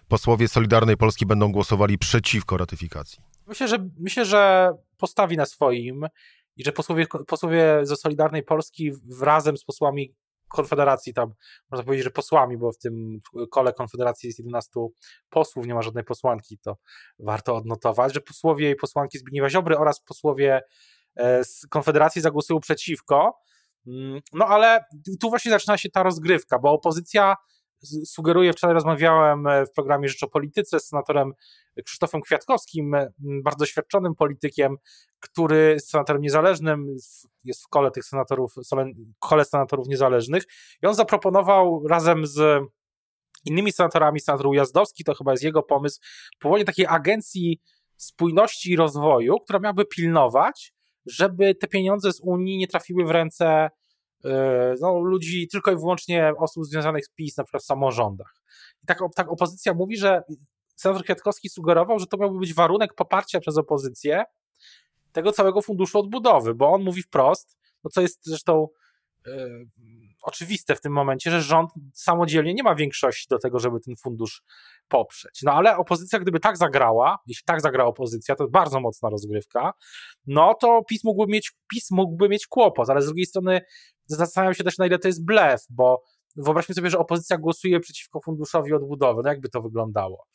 posłowie 0.08 0.48
Solidarnej 0.48 0.98
Polski 0.98 1.26
będą 1.26 1.52
głosowali 1.52 1.98
przeciwko 1.98 2.58
ratyfikacji? 2.58 3.20
Myślę, 3.48 3.68
że, 3.68 3.90
myślę, 4.00 4.26
że 4.26 4.72
postawi 4.98 5.38
na 5.38 5.46
swoim 5.46 6.06
i 6.58 6.64
że 6.64 6.72
posłowie, 6.72 7.06
posłowie 7.28 7.80
ze 7.84 7.96
Solidarnej 7.96 8.44
Polski 8.44 8.92
razem 9.22 9.58
z 9.58 9.64
posłami 9.64 10.16
Konfederacji, 10.50 11.14
tam 11.14 11.34
można 11.72 11.86
powiedzieć, 11.86 12.04
że 12.04 12.12
posłami, 12.12 12.58
bo 12.58 12.72
w 12.72 12.78
tym 12.78 13.20
kole 13.52 13.74
Konfederacji 13.74 14.28
jest 14.28 14.40
11 14.40 14.72
posłów, 15.30 15.68
nie 15.68 15.74
ma 15.74 15.82
żadnej 15.82 16.04
posłanki, 16.04 16.58
to 16.58 16.78
warto 17.20 17.56
odnotować, 17.56 18.14
że 18.14 18.22
posłowie 18.22 18.72
i 18.72 18.76
posłanki 18.76 19.20
Zbigniewa 19.20 19.50
Ziobry 19.50 19.78
oraz 19.78 20.02
posłowie 20.02 20.62
e, 21.16 21.44
z 21.44 21.68
Konfederacji 21.68 22.22
zagłosują 22.22 22.60
przeciwko. 22.60 23.40
Mm, 23.88 24.22
no 24.34 24.46
ale 24.46 24.86
tu 25.22 25.30
właśnie 25.30 25.52
zaczyna 25.52 25.78
się 25.78 25.90
ta 25.90 26.04
rozgrywka, 26.04 26.60
bo 26.60 26.72
opozycja 26.72 27.36
sugeruje, 28.06 28.54
wczoraj 28.54 28.74
rozmawiałem 28.74 29.48
e, 29.48 29.66
w 29.66 29.72
programie 29.72 30.10
Rzecz 30.10 30.24
o 30.24 30.28
Polityce 30.28 30.80
z 30.80 30.88
senatorem 30.88 31.34
Krzysztofem 31.86 32.22
Kwiatkowskim, 32.22 32.96
bardzo 33.20 33.60
doświadczonym 33.60 34.16
politykiem, 34.16 34.78
który 35.20 35.72
jest 35.74 35.90
senatorem 35.90 36.22
niezależnym, 36.22 36.96
jest 37.44 37.64
w 37.64 37.68
kole 37.68 37.92
tych 37.92 38.06
senatorów, 38.06 38.54
kole 39.20 39.46
senatorów 39.46 39.88
niezależnych 39.88 40.44
i 40.84 40.88
on 40.88 40.96
zaproponował 40.96 41.88
razem 41.88 42.28
z 42.28 42.64
innymi 43.46 43.72
senatorami, 43.72 44.20
senator 44.20 44.48
Ujazdowski, 44.48 45.04
to 45.04 45.14
chyba 45.14 45.32
jest 45.32 45.44
jego 45.44 45.64
pomysł, 45.64 46.00
powołanie 46.40 46.66
takiej 46.66 46.86
agencji 46.88 47.60
spójności 47.98 48.72
i 48.72 48.76
rozwoju, 48.76 49.40
która 49.40 49.60
miałaby 49.60 49.86
pilnować, 49.86 50.74
żeby 51.06 51.56
te 51.56 51.68
pieniądze 51.68 52.14
z 52.14 52.20
Unii 52.20 52.58
nie 52.58 52.68
trafiły 52.68 53.06
w 53.06 53.12
ręce 53.12 53.70
E, 54.26 54.76
no, 54.82 55.00
ludzi 55.00 55.48
tylko 55.48 55.72
i 55.72 55.76
wyłącznie 55.76 56.34
osób 56.38 56.66
związanych 56.66 57.06
z 57.06 57.10
PiS, 57.10 57.38
na 57.38 57.44
przykład 57.44 57.64
w 57.64 57.66
samorządach. 57.66 58.34
I 58.84 58.86
tak, 58.86 59.00
tak 59.16 59.32
opozycja 59.32 59.74
mówi, 59.74 59.98
że 59.98 60.24
senator 60.76 61.04
Kwiatkowski 61.04 61.50
sugerował, 61.50 62.00
że 62.00 62.08
to 62.08 62.18
miałby 62.18 62.40
być 62.40 62.54
warunek 62.54 62.94
poparcia 62.94 63.40
przez 63.40 63.58
opozycję 63.58 64.24
tego 65.12 65.32
całego 65.32 65.62
funduszu 65.62 66.00
odbudowy, 66.00 66.56
bo 66.56 66.72
on 66.72 66.84
mówi 66.84 67.02
wprost, 67.02 67.58
no 67.84 67.90
co 67.90 68.02
jest 68.02 68.20
zresztą 68.26 68.68
yy, 69.26 69.68
oczywiste 70.22 70.76
w 70.76 70.82
tym 70.82 70.94
momencie, 70.94 71.32
że 71.32 71.42
rząd 71.42 71.72
samodzielnie 71.94 72.54
nie 72.54 72.64
ma 72.64 72.76
większości 72.76 73.28
do 73.30 73.40
tego, 73.40 73.60
żeby 73.60 73.80
ten 73.80 73.96
fundusz 73.96 74.44
poprzeć. 74.88 75.42
No 75.44 75.54
ale 75.54 75.78
opozycja, 75.78 76.20
gdyby 76.20 76.40
tak 76.40 76.58
zagrała, 76.58 77.18
jeśli 77.28 77.44
tak 77.46 77.62
zagra 77.62 77.86
opozycja, 77.86 78.36
to 78.36 78.48
bardzo 78.48 78.80
mocna 78.80 79.10
rozgrywka, 79.10 79.74
no 80.28 80.54
to 80.54 80.84
PiS 80.90 81.04
mógłby 81.04 81.32
mieć, 81.32 81.52
PiS 81.74 81.92
mógłby 81.92 82.30
mieć 82.30 82.48
kłopot, 82.48 82.90
ale 82.90 83.02
z 83.02 83.06
drugiej 83.06 83.26
strony 83.26 83.62
zastanawiam 84.06 84.54
się 84.54 84.64
też, 84.64 84.78
na 84.78 84.86
ile 84.86 85.00
to 85.00 85.08
jest 85.08 85.26
blef, 85.26 85.62
bo 85.70 86.04
wyobraźmy 86.36 86.76
sobie, 86.76 86.90
że 86.90 87.00
opozycja 87.00 87.38
głosuje 87.38 87.80
przeciwko 87.80 88.22
funduszowi 88.22 88.74
odbudowy. 88.74 89.22
No 89.24 89.30
jakby 89.30 89.50
to 89.50 89.62
wyglądało? 89.62 90.26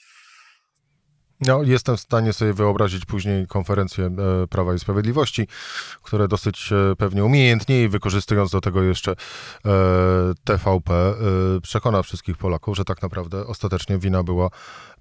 No, 1.41 1.63
jestem 1.63 1.97
w 1.97 2.01
stanie 2.01 2.33
sobie 2.33 2.53
wyobrazić 2.53 3.05
później 3.05 3.47
konferencję 3.47 4.07
e, 4.07 4.47
Prawa 4.47 4.75
i 4.75 4.79
Sprawiedliwości, 4.79 5.49
które 6.03 6.29
dosyć 6.29 6.73
e, 6.73 6.97
pewnie 6.97 7.25
umiejętnie 7.25 7.83
i 7.83 7.89
wykorzystując 7.89 8.51
do 8.51 8.61
tego 8.61 8.83
jeszcze 8.83 9.13
e, 9.13 9.17
TVP, 10.45 11.15
przekona 11.63 12.03
wszystkich 12.03 12.37
Polaków, 12.37 12.77
że 12.77 12.85
tak 12.85 13.03
naprawdę 13.03 13.47
ostatecznie 13.47 13.99
wina 13.99 14.23
była 14.23 14.49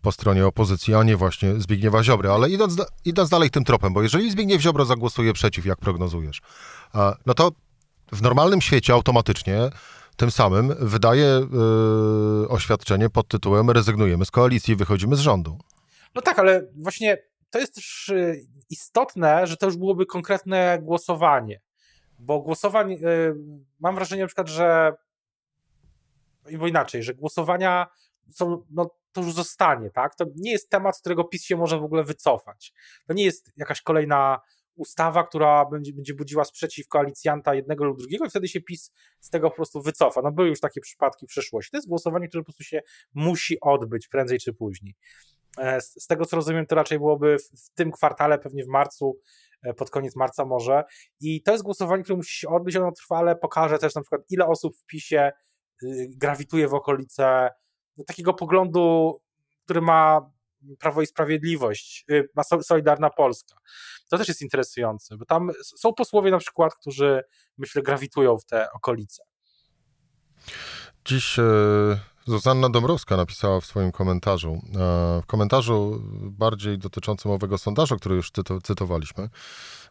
po 0.02 0.12
stronie 0.12 0.48
opozycji, 0.48 0.96
a 0.96 1.04
nie 1.04 1.18
właśnie 1.18 1.62
Zbigniewa 1.62 2.04
Ziobry. 2.04 2.32
Ale 2.32 2.50
idąc, 2.50 2.82
idąc 3.06 3.30
dalej 3.30 3.50
tym 3.50 3.64
tropem, 3.64 3.94
bo 3.94 4.04
jeżeli 4.04 4.32
Zbigniew 4.32 4.62
Ziobro 4.62 4.86
zagłosuje 4.86 5.34
przeciw, 5.34 5.66
jak 5.66 5.80
prognozujesz, 5.80 6.42
no 7.26 7.34
to 7.34 7.52
w 8.12 8.22
normalnym 8.22 8.62
świecie 8.62 8.94
automatycznie 8.94 9.70
tym 10.16 10.32
samym 10.32 10.76
wydaje 10.80 11.48
oświadczenie 12.50 13.10
pod 13.10 13.28
tytułem 13.28 13.70
rezygnujemy 13.70 14.26
z 14.26 14.32
koalicji, 14.32 14.76
wychodzimy 14.76 15.16
z 15.16 15.20
rządu. 15.20 15.60
No 16.16 16.22
tak, 16.22 16.40
ale 16.40 16.68
właśnie 16.76 17.18
to 17.50 17.60
jest 17.60 17.76
też 17.76 18.10
y, 18.10 18.46
istotne, 18.70 19.48
że 19.48 19.58
to 19.58 19.66
już 19.66 19.78
byłoby 19.78 20.06
konkretne 20.06 20.80
głosowanie, 20.82 21.62
bo 22.20 22.40
głosowań, 22.40 22.92
yy, 22.92 23.36
mam 23.80 23.96
wrażenie 23.96 24.22
na 24.22 24.28
przykład, 24.28 24.48
że 24.48 24.94
bo 26.60 26.68
inaczej, 26.68 27.04
że 27.04 27.14
głosowania 27.14 27.88
są, 28.30 28.66
no 28.70 28.90
to 29.12 29.22
już 29.22 29.34
zostanie, 29.34 29.90
tak? 29.90 30.16
To 30.16 30.26
nie 30.36 30.52
jest 30.52 30.70
temat, 30.70 30.98
z 30.98 31.00
którego 31.00 31.24
PiS 31.24 31.44
się 31.44 31.58
może 31.58 31.80
w 31.80 31.84
ogóle 31.84 32.04
wycofać. 32.04 32.74
To 33.08 33.14
nie 33.14 33.24
jest 33.24 33.52
jakaś 33.58 33.82
kolejna 33.82 34.42
ustawa, 34.76 35.24
która 35.24 35.66
będzie, 35.66 35.94
będzie 35.94 36.14
budziła 36.14 36.44
sprzeciw 36.44 36.88
koalicjanta 36.88 37.56
jednego 37.56 37.86
lub 37.86 37.98
drugiego 37.98 38.26
i 38.26 38.30
wtedy 38.30 38.48
się 38.48 38.62
PiS 38.62 38.92
z 39.20 39.30
tego 39.30 39.50
po 39.50 39.56
prostu 39.56 39.82
wycofa. 39.82 40.22
No 40.22 40.32
były 40.32 40.48
już 40.48 40.60
takie 40.60 40.82
przypadki 40.82 41.26
w 41.26 41.30
przeszłości. 41.30 41.72
To 41.72 41.78
jest 41.78 41.88
głosowanie, 41.88 42.28
które 42.28 42.42
po 42.42 42.46
prostu 42.46 42.64
się 42.64 42.82
musi 43.14 43.60
odbyć 43.62 44.08
prędzej 44.08 44.40
czy 44.40 44.54
później. 44.54 44.96
E, 45.58 45.82
z, 45.82 46.08
tego 46.08 46.26
co 46.26 46.36
rozumiem, 46.36 46.66
to 46.66 46.76
raczej 46.76 46.98
byłoby 46.98 47.38
w, 47.40 47.70
tym 47.76 47.92
kwartale, 47.92 48.40
pewnie 48.40 48.64
w 48.64 48.68
marcu, 48.68 49.20
e, 49.64 49.74
pod 49.74 49.90
koniec 49.90 50.16
marca 50.16 50.46
może. 50.46 50.84
I 51.20 51.44
to 51.44 51.52
jest 51.52 51.64
głosowanie, 51.64 52.04
które 52.04 52.18
musi 52.18 52.40
się 52.40 52.50
odbyć, 52.50 52.76
ono 52.76 52.92
trwale 52.92 53.36
pokaże 53.36 53.80
też 53.80 53.96
na 53.96 54.02
przykład 54.02 54.22
ile 54.30 54.48
osób 54.48 54.78
w 54.78 54.86
PiSie 54.86 55.32
y, 55.84 56.10
grawituje 56.18 56.68
w 56.68 56.74
okolice 56.74 57.50
takiego 58.08 58.34
poglądu, 58.34 59.20
który 59.64 59.82
ma 59.82 60.32
Prawo 60.80 61.02
i 61.02 61.06
Sprawiedliwość, 61.08 62.06
y, 62.12 62.30
ma 62.36 62.44
Solidarna 62.44 63.10
Polska. 63.10 63.56
To 64.10 64.18
też 64.18 64.28
jest 64.28 64.42
interesujące, 64.42 65.18
bo 65.18 65.26
tam 65.26 65.52
są 65.64 65.94
posłowie 65.94 66.32
na 66.32 66.38
przykład, 66.38 66.76
którzy 66.76 67.24
myślę 67.58 67.82
grawitują 67.82 68.38
w 68.38 68.46
te 68.46 68.72
okolice. 68.72 69.24
Dziś 71.06 71.40
e, 71.40 71.44
Zuzanna 72.26 72.70
Dąbrowska 72.70 73.18
napisała 73.18 73.62
w 73.62 73.66
swoim 73.66 73.92
komentarzu, 73.92 74.52
e, 74.54 74.62
w 75.22 75.26
komentarzu 75.28 76.02
bardziej 76.22 76.78
dotyczącym 76.78 77.32
owego 77.32 77.58
sondażu, 77.58 77.98
który 77.98 78.16
już 78.16 78.32
cytowaliśmy, 78.64 79.30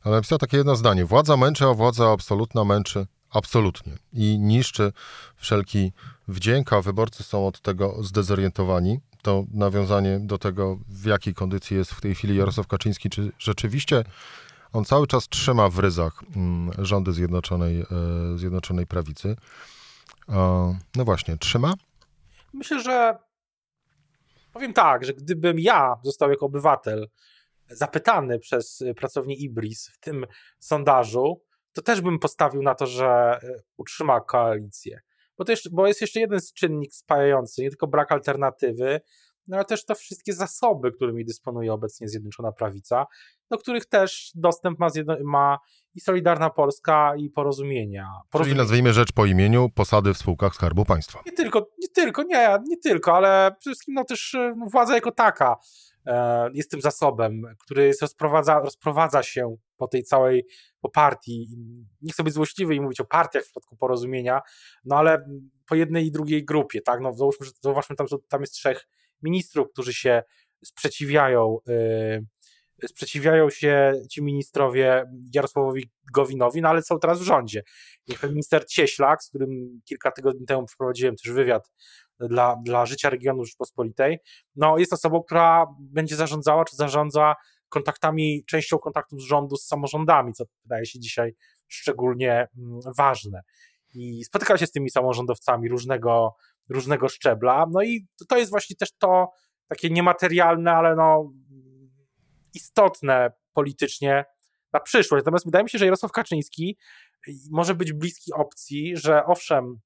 ale 0.03 0.17
napisała 0.17 0.39
takie 0.39 0.57
jedno 0.57 0.77
zdanie. 0.77 1.05
Władza 1.05 1.37
męczy, 1.37 1.65
a 1.65 1.75
władza 1.75 2.11
absolutna 2.11 2.65
męczy 2.65 3.07
absolutnie 3.31 3.93
i 4.13 4.39
niszczy 4.39 4.93
wszelki 5.37 5.93
wdzięk, 6.29 6.73
a 6.73 6.83
wyborcy 6.83 7.23
są 7.23 7.47
od 7.47 7.61
tego 7.61 8.03
zdezorientowani 8.03 9.01
to 9.23 9.45
nawiązanie 9.55 10.21
do 10.21 10.39
tego, 10.39 10.79
w 10.89 11.07
jakiej 11.07 11.35
kondycji 11.35 11.77
jest 11.77 11.93
w 11.93 12.01
tej 12.01 12.15
chwili 12.15 12.37
Jarosław 12.37 12.67
Kaczyński, 12.67 13.11
czy 13.11 13.33
rzeczywiście 13.39 14.05
on 14.73 14.85
cały 14.85 15.07
czas 15.07 15.29
trzyma 15.29 15.69
w 15.69 15.79
ryzach 15.79 16.23
mm, 16.37 16.71
rządy 16.79 17.13
Zjednoczonej, 17.13 17.81
e, 17.81 17.87
Zjednoczonej 18.39 18.87
Prawicy. 18.87 19.37
No 20.97 21.05
właśnie, 21.05 21.37
trzyma? 21.37 21.75
Myślę, 22.53 22.81
że 22.81 23.19
powiem 24.53 24.73
tak, 24.73 25.05
że 25.05 25.15
gdybym 25.15 25.59
ja 25.59 25.97
został 26.05 26.31
jako 26.31 26.47
obywatel 26.47 27.09
zapytany 27.69 28.39
przez 28.39 28.85
pracownię 28.97 29.35
Ibris 29.35 29.89
w 29.89 29.99
tym 29.99 30.27
sondażu, 30.59 31.43
to 31.73 31.83
też 31.83 32.01
bym 32.01 32.19
postawił 32.19 32.63
na 32.63 32.75
to, 32.75 32.87
że 32.87 33.07
e, 33.07 33.41
utrzyma 33.77 34.21
koalicję. 34.21 35.01
Bo, 35.39 35.45
jeszcze, 35.49 35.71
bo 35.73 35.87
jest 35.87 36.01
jeszcze 36.01 36.21
jeden 36.21 36.41
czynnik 36.55 36.95
spajający, 36.95 37.63
nie 37.63 37.69
tylko 37.69 37.87
brak 37.87 38.13
alternatywy, 38.13 39.01
no 39.49 39.57
ale 39.57 39.65
też 39.65 39.85
te 39.85 39.95
wszystkie 39.95 40.33
zasoby, 40.33 40.93
którymi 40.93 41.25
dysponuje 41.25 41.73
obecnie 41.73 42.09
Zjednoczona 42.09 42.53
Prawica, 42.53 43.07
do 43.51 43.59
których 43.59 43.87
też 43.87 44.33
dostęp 44.35 44.79
ma, 44.79 44.89
ma 45.25 45.59
i 45.95 46.01
Solidarna 46.01 46.51
Polska, 46.51 47.13
i 47.17 47.31
porozumienia. 47.31 48.09
Czyli 48.43 48.55
nazwijmy 48.55 48.93
rzecz 48.93 49.13
po 49.13 49.27
imieniu, 49.27 49.69
posady 49.75 50.15
w 50.15 50.19
spółkach 50.19 50.55
Skarbu 50.55 50.85
Państwa. 50.85 51.21
Nie 51.27 51.33
tylko, 51.33 51.69
nie 51.79 51.89
tylko, 51.89 52.23
nie, 52.23 52.59
nie 52.69 52.77
tylko, 52.77 53.17
ale 53.17 53.51
przede 53.61 53.73
wszystkim 53.73 53.95
no 53.95 54.05
też 54.05 54.37
no, 54.57 54.67
władza 54.73 54.95
jako 54.95 55.13
taka 55.13 55.57
e, 56.07 56.51
jest 56.53 56.71
tym 56.71 56.81
zasobem, 56.81 57.43
który 57.59 57.87
jest 57.87 58.03
rozprowadza, 58.03 58.61
rozprowadza 58.61 59.23
się 59.23 59.57
po 59.77 59.89
tej 59.89 60.05
całej, 60.05 60.47
po 60.81 60.89
partii. 60.89 61.49
Nie 62.03 62.13
chcę 62.13 62.23
być 62.23 62.35
złośliwy 62.35 62.75
i 62.75 62.81
mówić 62.81 63.01
o 63.01 63.05
partiach 63.05 63.43
w 63.43 63.47
przypadku 63.47 63.77
porozumienia, 63.77 64.41
no 64.85 64.97
ale 64.97 65.27
po 65.69 65.75
jednej 65.75 66.07
i 66.07 66.13
drugiej 66.13 66.45
grupie, 66.45 66.81
tak, 66.81 67.01
no 67.01 67.15
załóżmy, 67.15 67.47
że, 67.47 67.53
zauważmy 67.61 67.97
tam, 67.97 68.07
że 68.07 68.17
tam 68.29 68.41
jest 68.41 68.53
trzech 68.53 68.89
ministrów, 69.23 69.69
którzy 69.73 69.95
się 69.95 70.23
sprzeciwiają, 70.65 71.59
yy, 71.67 72.89
sprzeciwiają 72.89 73.51
się 73.51 73.93
ci 74.11 74.23
ministrowie 74.23 75.05
Jarosławowi 75.35 75.91
Gowinowi, 76.15 76.63
no 76.63 76.69
ale 76.69 76.83
są 76.83 76.99
teraz 76.99 77.21
w 77.21 77.23
rządzie. 77.23 77.63
Niech 78.09 78.23
minister 78.23 78.67
Cieślak, 78.67 79.23
z 79.23 79.29
którym 79.29 79.81
kilka 79.85 80.11
tygodni 80.11 80.47
temu 80.47 80.67
przeprowadziłem 80.67 81.17
też 81.17 81.33
wywiad 81.33 81.71
dla, 82.21 82.57
dla 82.65 82.87
życia 82.87 83.11
regionu 83.11 83.45
Rzeczpospolitej, 83.45 84.19
no 84.57 84.79
jest 84.79 84.93
osobą, 84.93 85.23
która 85.23 85.67
będzie 85.81 86.17
zarządzała, 86.17 86.65
czy 86.65 86.77
zarządza 86.77 87.35
kontaktami, 87.69 88.45
częścią 88.47 88.79
kontaktów 88.79 89.21
z 89.21 89.25
rządu 89.25 89.57
z 89.57 89.67
samorządami, 89.67 90.33
co 90.33 90.45
wydaje 90.65 90.87
się 90.87 91.01
dzisiaj 91.01 91.35
szczególnie 91.69 92.49
mm, 92.59 92.81
ważne. 92.97 93.41
I 93.95 94.25
spotykał 94.25 94.59
się 94.59 94.67
z 94.67 94.73
tymi 94.73 94.91
samorządowcami 94.91 95.69
różnego, 95.69 96.35
różnego 96.71 97.09
szczebla. 97.09 97.67
No 97.71 97.83
i 97.83 98.07
to 98.29 98.39
jest 98.39 98.51
właśnie 98.51 98.77
też 98.77 98.89
to 98.99 99.31
takie 99.69 99.91
niematerialne, 99.91 100.73
ale 100.73 100.97
no 100.97 101.33
istotne 102.55 103.33
politycznie 103.53 104.25
na 104.73 104.81
przyszłość. 104.81 105.25
Natomiast 105.25 105.45
wydaje 105.45 105.65
mi 105.65 105.71
się, 105.71 105.79
że 105.79 105.85
Jarosław 105.85 106.13
Kaczyński 106.13 106.79
może 107.51 107.75
być 107.75 107.93
bliski 107.93 108.33
opcji, 108.33 108.97
że 108.97 109.25
owszem, 109.27 109.81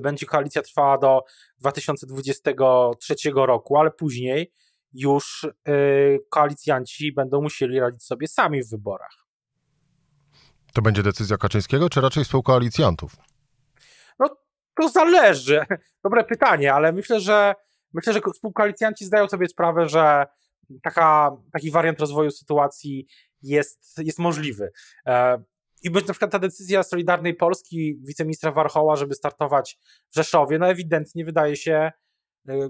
będzie 0.00 0.26
koalicja 0.26 0.62
trwała 0.62 0.98
do 0.98 1.20
2023 1.58 3.14
roku, 3.34 3.76
ale 3.76 3.90
później 3.90 4.52
już 4.92 5.44
y, 5.44 6.18
koalicjanci 6.30 7.12
będą 7.12 7.42
musieli 7.42 7.80
radzić 7.80 8.04
sobie 8.04 8.28
sami 8.28 8.62
w 8.62 8.70
wyborach. 8.70 9.27
To 10.72 10.82
będzie 10.82 11.02
decyzja 11.02 11.36
Kaczyńskiego, 11.36 11.88
czy 11.88 12.00
raczej 12.00 12.24
współkoalicjantów? 12.24 13.16
No, 14.18 14.36
to 14.80 14.88
zależy. 14.88 15.64
Dobre 16.04 16.24
pytanie, 16.24 16.74
ale 16.74 16.92
myślę, 16.92 17.20
że 17.20 17.54
myślę, 17.92 18.12
że 18.12 18.20
współkoalicjanci 18.34 19.04
zdają 19.04 19.28
sobie 19.28 19.48
sprawę, 19.48 19.88
że 19.88 20.26
taka, 20.82 21.36
taki 21.52 21.70
wariant 21.70 22.00
rozwoju 22.00 22.30
sytuacji 22.30 23.06
jest, 23.42 23.98
jest 23.98 24.18
możliwy. 24.18 24.72
E, 25.06 25.42
I 25.82 25.90
być 25.90 26.06
na 26.06 26.14
przykład 26.14 26.30
ta 26.30 26.38
decyzja 26.38 26.82
Solidarnej 26.82 27.34
Polski, 27.34 27.98
wiceministra 28.02 28.52
Warchoła, 28.52 28.96
żeby 28.96 29.14
startować 29.14 29.78
w 30.10 30.14
Rzeszowie, 30.14 30.58
no 30.58 30.68
ewidentnie 30.68 31.24
wydaje 31.24 31.56
się 31.56 31.92
e, 32.48 32.68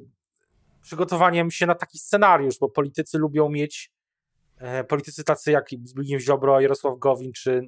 przygotowaniem 0.82 1.50
się 1.50 1.66
na 1.66 1.74
taki 1.74 1.98
scenariusz, 1.98 2.58
bo 2.58 2.68
politycy 2.68 3.18
lubią 3.18 3.48
mieć, 3.48 3.92
e, 4.58 4.84
politycy 4.84 5.24
tacy 5.24 5.50
jak 5.50 5.68
Zbigniew 5.84 6.22
Ziobro, 6.22 6.60
Jarosław 6.60 6.98
Gowin, 6.98 7.32
czy 7.32 7.62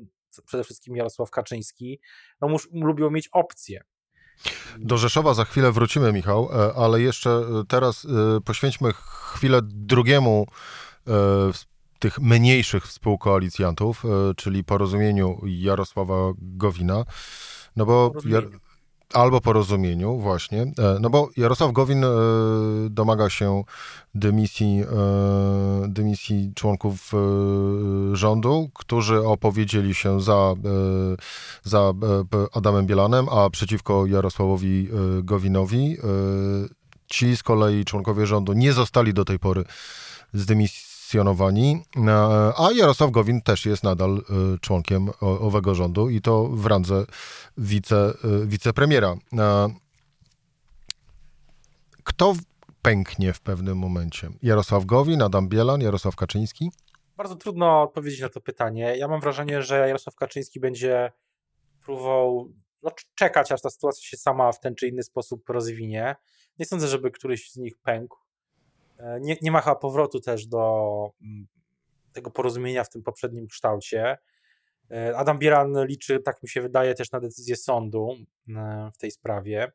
przede 0.46 0.64
wszystkim 0.64 0.96
Jarosław 0.96 1.30
Kaczyński, 1.30 2.00
no 2.40 2.48
mus, 2.48 2.68
lubią 2.72 3.10
mieć 3.10 3.28
opcje. 3.32 3.80
Do 4.78 4.98
Rzeszowa 4.98 5.34
za 5.34 5.44
chwilę 5.44 5.72
wrócimy, 5.72 6.12
Michał, 6.12 6.48
ale 6.76 7.00
jeszcze 7.00 7.42
teraz 7.68 8.06
poświęćmy 8.44 8.92
chwilę 8.92 9.60
drugiemu 9.62 10.46
tych 12.00 12.18
mniejszych 12.18 12.86
współkoalicjantów, 12.86 14.04
e, 14.04 14.08
czyli 14.36 14.64
porozumieniu 14.64 15.40
Jarosława 15.44 16.32
Gowina, 16.38 17.04
no 17.76 17.86
bo... 17.86 18.12
Albo 19.14 19.40
porozumieniu, 19.40 20.18
właśnie. 20.18 20.62
E, 20.62 20.72
no 21.00 21.10
bo 21.10 21.28
Jarosław 21.36 21.72
Gowin 21.72 22.04
e, 22.04 22.08
domaga 22.90 23.30
się 23.30 23.62
dymisji, 24.14 24.84
dymisji 25.88 26.52
członków 26.54 27.12
rządu, 28.12 28.70
którzy 28.74 29.26
opowiedzieli 29.26 29.94
się 29.94 30.20
za, 30.20 30.54
za 31.62 31.92
Adamem 32.52 32.86
Bielanem, 32.86 33.28
a 33.28 33.50
przeciwko 33.50 34.06
Jarosławowi 34.06 34.88
Gowinowi. 35.22 35.96
Ci 37.06 37.36
z 37.36 37.42
kolei 37.42 37.84
członkowie 37.84 38.26
rządu 38.26 38.52
nie 38.52 38.72
zostali 38.72 39.14
do 39.14 39.24
tej 39.24 39.38
pory 39.38 39.64
zdymisji 40.32 40.89
kwestionowani, 41.10 41.82
e, 41.96 42.10
a 42.56 42.72
Jarosław 42.72 43.10
Gowin 43.10 43.42
też 43.42 43.66
jest 43.66 43.82
nadal 43.82 44.18
e, 44.18 44.58
członkiem 44.60 45.10
owego 45.20 45.74
rządu 45.74 46.10
i 46.10 46.20
to 46.20 46.44
w 46.44 46.66
randze 46.66 47.04
wice, 47.56 47.96
e, 47.96 48.46
wicepremiera. 48.46 49.14
Kto 52.04 52.34
pęknie 52.82 53.32
w 53.32 53.40
pewnym 53.40 53.78
momencie? 53.78 54.28
Jarosław 54.42 54.84
Gowin, 54.84 55.22
Adam 55.22 55.48
Bielan, 55.48 55.80
Jarosław 55.80 56.16
Kaczyński? 56.16 56.70
Bardzo 57.16 57.36
trudno 57.36 57.82
odpowiedzieć 57.82 58.20
na 58.20 58.28
to 58.28 58.40
pytanie. 58.40 58.96
Ja 58.96 59.08
mam 59.08 59.20
wrażenie, 59.20 59.62
że 59.62 59.78
Jarosław 59.78 60.16
Kaczyński 60.16 60.60
będzie 60.60 61.12
próbował 61.84 62.52
no, 62.82 62.90
czekać, 63.14 63.52
aż 63.52 63.62
ta 63.62 63.70
sytuacja 63.70 64.02
się 64.02 64.16
sama 64.16 64.52
w 64.52 64.60
ten 64.60 64.74
czy 64.74 64.88
inny 64.88 65.02
sposób 65.02 65.48
rozwinie. 65.48 66.16
Nie 66.58 66.66
sądzę, 66.66 66.88
żeby 66.88 67.10
któryś 67.10 67.50
z 67.50 67.56
nich 67.56 67.78
pękł. 67.78 68.16
E, 69.00 69.20
nie, 69.20 69.36
nie 69.42 69.50
ma 69.50 69.60
chyba 69.60 69.76
powrotu 69.76 70.20
też 70.20 70.46
do 70.46 71.12
mm, 71.22 71.46
tego 72.12 72.30
porozumienia 72.30 72.84
w 72.84 72.90
tym 72.90 73.02
poprzednim 73.02 73.46
kształcie. 73.46 74.18
E, 74.90 75.16
Adam 75.16 75.38
Bieran 75.38 75.86
liczy, 75.86 76.20
tak 76.20 76.42
mi 76.42 76.48
się 76.48 76.62
wydaje, 76.62 76.94
też 76.94 77.12
na 77.12 77.20
decyzję 77.20 77.56
sądu 77.56 78.16
e, 78.48 78.90
w 78.94 78.98
tej 78.98 79.10
sprawie. 79.10 79.72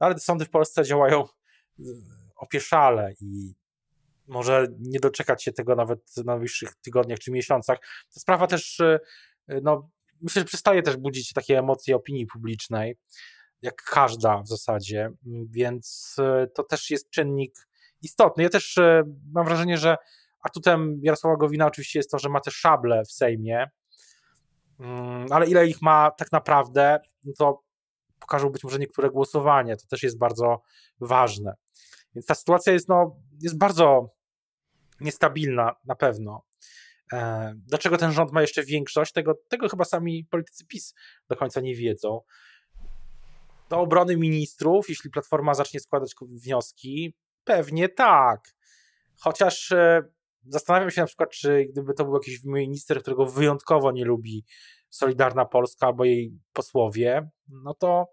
No, 0.00 0.06
ale 0.06 0.18
sądy 0.18 0.44
w 0.44 0.50
Polsce 0.50 0.84
działają 0.84 1.24
opieszale 2.36 3.12
i 3.20 3.54
może 4.26 4.68
nie 4.78 5.00
doczekać 5.00 5.44
się 5.44 5.52
tego 5.52 5.76
nawet 5.76 6.10
w 6.16 6.24
najbliższych 6.24 6.74
tygodniach 6.74 7.18
czy 7.18 7.30
miesiącach. 7.30 7.78
Ta 8.14 8.20
sprawa 8.20 8.46
też, 8.46 8.80
no, 9.62 9.90
myślę, 10.20 10.40
że 10.40 10.46
przestaje 10.46 10.82
też 10.82 10.96
budzić 10.96 11.32
takie 11.32 11.58
emocje 11.58 11.96
opinii 11.96 12.26
publicznej, 12.26 12.98
jak 13.62 13.82
każda 13.82 14.42
w 14.42 14.48
zasadzie, 14.48 15.10
więc 15.50 16.16
to 16.54 16.64
też 16.64 16.90
jest 16.90 17.10
czynnik 17.10 17.69
istotny. 18.02 18.42
Ja 18.42 18.48
też 18.48 18.78
e, 18.78 19.02
mam 19.32 19.44
wrażenie, 19.44 19.78
że 19.78 19.96
atutem 20.42 21.00
Jarosława 21.02 21.36
Gowina 21.36 21.66
oczywiście 21.66 21.98
jest 21.98 22.10
to, 22.10 22.18
że 22.18 22.28
ma 22.28 22.40
też 22.40 22.54
szable 22.54 23.04
w 23.04 23.12
Sejmie, 23.12 23.70
mm, 24.80 25.26
ale 25.30 25.46
ile 25.46 25.66
ich 25.66 25.82
ma 25.82 26.10
tak 26.10 26.32
naprawdę, 26.32 27.00
no 27.24 27.32
to 27.38 27.62
pokażą 28.20 28.50
być 28.50 28.64
może 28.64 28.78
niektóre 28.78 29.10
głosowania. 29.10 29.76
To 29.76 29.86
też 29.86 30.02
jest 30.02 30.18
bardzo 30.18 30.62
ważne. 31.00 31.54
Więc 32.14 32.26
ta 32.26 32.34
sytuacja 32.34 32.72
jest, 32.72 32.88
no, 32.88 33.16
jest 33.42 33.58
bardzo 33.58 34.14
niestabilna 35.00 35.76
na 35.84 35.94
pewno. 35.94 36.42
E, 37.12 37.52
dlaczego 37.56 37.96
ten 37.96 38.12
rząd 38.12 38.32
ma 38.32 38.40
jeszcze 38.40 38.64
większość? 38.64 39.12
Tego, 39.12 39.34
tego 39.48 39.68
chyba 39.68 39.84
sami 39.84 40.24
politycy 40.24 40.66
PiS 40.66 40.94
do 41.28 41.36
końca 41.36 41.60
nie 41.60 41.74
wiedzą. 41.74 42.20
Do 43.68 43.80
obrony 43.80 44.16
ministrów, 44.16 44.88
jeśli 44.88 45.10
Platforma 45.10 45.54
zacznie 45.54 45.80
składać 45.80 46.14
wnioski, 46.22 47.14
Pewnie 47.44 47.88
tak. 47.88 48.40
Chociaż 49.20 49.72
e, 49.72 50.02
zastanawiam 50.46 50.90
się 50.90 51.00
na 51.00 51.06
przykład, 51.06 51.30
czy 51.30 51.64
gdyby 51.72 51.94
to 51.94 52.04
był 52.04 52.14
jakiś 52.14 52.44
minister, 52.44 53.02
którego 53.02 53.26
wyjątkowo 53.26 53.92
nie 53.92 54.04
lubi 54.04 54.44
Solidarna 54.90 55.44
Polska 55.44 55.86
albo 55.86 56.04
jej 56.04 56.38
posłowie, 56.52 57.28
no 57.48 57.74
to 57.74 58.06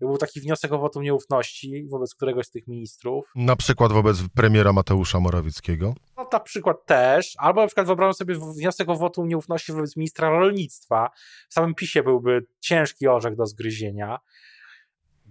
był 0.00 0.18
taki 0.18 0.40
wniosek 0.40 0.72
o 0.72 0.78
wotum 0.78 1.02
nieufności 1.02 1.86
wobec 1.90 2.14
któregoś 2.14 2.46
z 2.46 2.50
tych 2.50 2.66
ministrów. 2.68 3.32
Na 3.34 3.56
przykład 3.56 3.92
wobec 3.92 4.18
premiera 4.34 4.72
Mateusza 4.72 5.20
Morawieckiego? 5.20 5.94
No 6.16 6.28
na 6.32 6.40
przykład 6.40 6.86
też, 6.86 7.34
albo 7.38 7.60
na 7.60 7.66
przykład 7.66 7.86
wyobrażam 7.86 8.14
sobie 8.14 8.34
wniosek 8.56 8.88
o 8.88 8.96
wotum 8.96 9.28
nieufności 9.28 9.72
wobec 9.72 9.96
ministra 9.96 10.30
rolnictwa. 10.30 11.10
W 11.48 11.54
samym 11.54 11.74
PiSie 11.74 12.02
byłby 12.02 12.46
ciężki 12.60 13.08
orzech 13.08 13.36
do 13.36 13.46
zgryzienia 13.46 14.18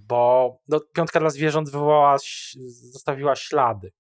bo 0.10 0.60
no, 0.68 0.80
piątka 0.80 1.20
dla 1.20 1.30
zwierząt 1.30 1.70
wywołała, 1.70 2.18
zostawiła 2.92 3.36
ślady. 3.36 3.92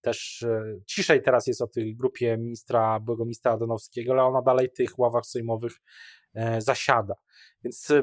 Też 0.00 0.42
e, 0.42 0.62
ciszej 0.86 1.22
teraz 1.22 1.46
jest 1.46 1.62
o 1.62 1.66
tej 1.66 1.96
grupie 1.96 2.36
ministra, 2.36 3.00
byłego 3.00 3.24
ministra 3.24 3.52
Adonowskiego, 3.52 4.12
ale 4.12 4.22
ona 4.22 4.42
dalej 4.42 4.68
w 4.68 4.72
tych 4.72 4.98
ławach 4.98 5.26
sejmowych 5.26 5.72
e, 6.34 6.60
zasiada. 6.60 7.14
Więc 7.64 7.90
e, 7.90 8.02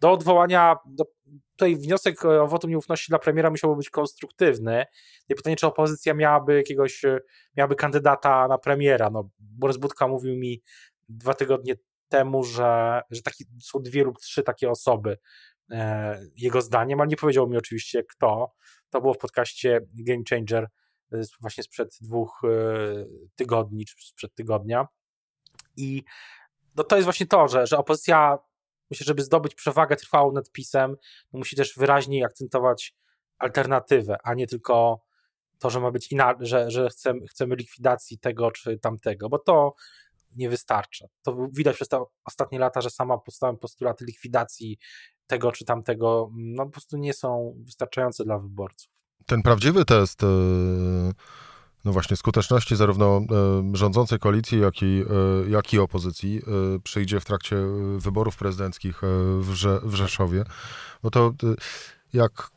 do 0.00 0.12
odwołania, 0.12 0.76
do, 0.86 1.04
tutaj 1.50 1.76
wniosek 1.76 2.24
o 2.24 2.46
wotum 2.46 2.70
nieufności 2.70 3.10
dla 3.10 3.18
premiera 3.18 3.50
musiałby 3.50 3.76
być 3.76 3.90
konstruktywny. 3.90 4.84
I 5.28 5.34
pytanie, 5.34 5.56
czy 5.56 5.66
opozycja 5.66 6.14
miałaby 6.14 6.56
jakiegoś, 6.56 7.02
miałaby 7.56 7.76
kandydata 7.76 8.48
na 8.48 8.58
premiera. 8.58 9.10
No, 9.10 9.30
Borys 9.38 9.76
Budka 9.76 10.08
mówił 10.08 10.36
mi 10.36 10.62
dwa 11.08 11.34
tygodnie 11.34 11.74
temu, 12.08 12.44
że, 12.44 13.00
że 13.10 13.22
taki, 13.22 13.44
są 13.62 13.78
dwie 13.82 14.04
lub 14.04 14.18
trzy 14.18 14.42
takie 14.42 14.70
osoby, 14.70 15.18
E, 15.53 15.53
jego 16.36 16.62
zdaniem, 16.62 17.00
ale 17.00 17.08
nie 17.08 17.16
powiedział 17.16 17.48
mi 17.48 17.56
oczywiście 17.56 18.04
kto. 18.04 18.54
To 18.90 19.00
było 19.00 19.14
w 19.14 19.18
podcaście 19.18 19.80
Game 19.94 20.22
Changer 20.30 20.68
e, 21.12 21.22
właśnie 21.40 21.62
sprzed 21.62 21.98
dwóch 22.00 22.42
e, 22.44 22.48
tygodni, 23.34 23.86
czy 23.86 24.06
sprzed 24.06 24.34
tygodnia. 24.34 24.88
I 25.76 26.02
no 26.76 26.84
to 26.84 26.96
jest 26.96 27.04
właśnie 27.04 27.26
to, 27.26 27.48
że, 27.48 27.66
że 27.66 27.78
opozycja, 27.78 28.38
myślę, 28.90 29.04
żeby 29.04 29.22
zdobyć 29.22 29.54
przewagę 29.54 29.96
trwałą 29.96 30.32
nad 30.32 30.50
PiSem, 30.50 30.96
no 31.32 31.38
musi 31.38 31.56
też 31.56 31.74
wyraźniej 31.76 32.24
akcentować 32.24 32.96
alternatywę, 33.38 34.16
a 34.24 34.34
nie 34.34 34.46
tylko 34.46 35.04
to, 35.58 35.70
że 35.70 35.80
ma 35.80 35.90
być 35.90 36.12
inaczej, 36.12 36.46
że, 36.46 36.70
że 36.70 36.88
chcemy, 36.88 37.26
chcemy 37.26 37.56
likwidacji 37.56 38.18
tego 38.18 38.50
czy 38.50 38.78
tamtego, 38.78 39.28
bo 39.28 39.38
to 39.38 39.74
nie 40.36 40.48
wystarcza. 40.48 41.06
To 41.22 41.48
widać 41.52 41.76
przez 41.76 41.88
te 41.88 42.04
ostatnie 42.24 42.58
lata, 42.58 42.80
że 42.80 42.90
sama 42.90 43.18
podstawowe 43.18 43.58
postulaty 43.58 44.04
likwidacji 44.04 44.78
tego 45.26 45.52
czy 45.52 45.64
tamtego, 45.64 46.30
no 46.34 46.64
po 46.64 46.70
prostu 46.70 46.96
nie 46.96 47.12
są 47.12 47.54
wystarczające 47.64 48.24
dla 48.24 48.38
wyborców. 48.38 48.94
Ten 49.26 49.42
prawdziwy 49.42 49.84
test 49.84 50.22
e, 50.22 50.26
no 51.84 51.92
właśnie 51.92 52.16
skuteczności 52.16 52.76
zarówno 52.76 53.16
e, 53.16 53.22
rządzącej 53.72 54.18
koalicji, 54.18 54.60
jak 54.60 54.82
i, 54.82 55.04
e, 55.46 55.50
jak 55.50 55.72
i 55.72 55.78
opozycji 55.78 56.42
przyjdzie 56.84 57.20
w 57.20 57.24
trakcie 57.24 57.56
wyborów 57.98 58.36
prezydenckich 58.36 59.00
w, 59.40 59.52
Rze 59.52 59.80
w 59.82 59.94
Rzeszowie. 59.94 60.44
Bo 61.02 61.10
to 61.10 61.32
jak 62.12 62.50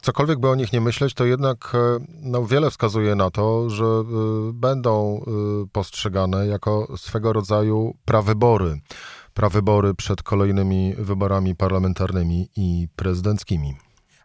cokolwiek 0.00 0.38
by 0.40 0.48
o 0.48 0.54
nich 0.54 0.72
nie 0.72 0.80
myśleć, 0.80 1.14
to 1.14 1.24
jednak 1.24 1.76
no, 2.22 2.46
wiele 2.46 2.70
wskazuje 2.70 3.14
na 3.14 3.30
to, 3.30 3.70
że 3.70 3.84
będą 4.52 5.24
postrzegane 5.72 6.46
jako 6.46 6.96
swego 6.96 7.32
rodzaju 7.32 7.96
prawybory. 8.04 8.80
Prawybory 9.38 9.94
przed 9.94 10.22
kolejnymi 10.22 10.94
wyborami 10.98 11.56
parlamentarnymi 11.56 12.48
i 12.56 12.88
prezydenckimi. 12.96 13.76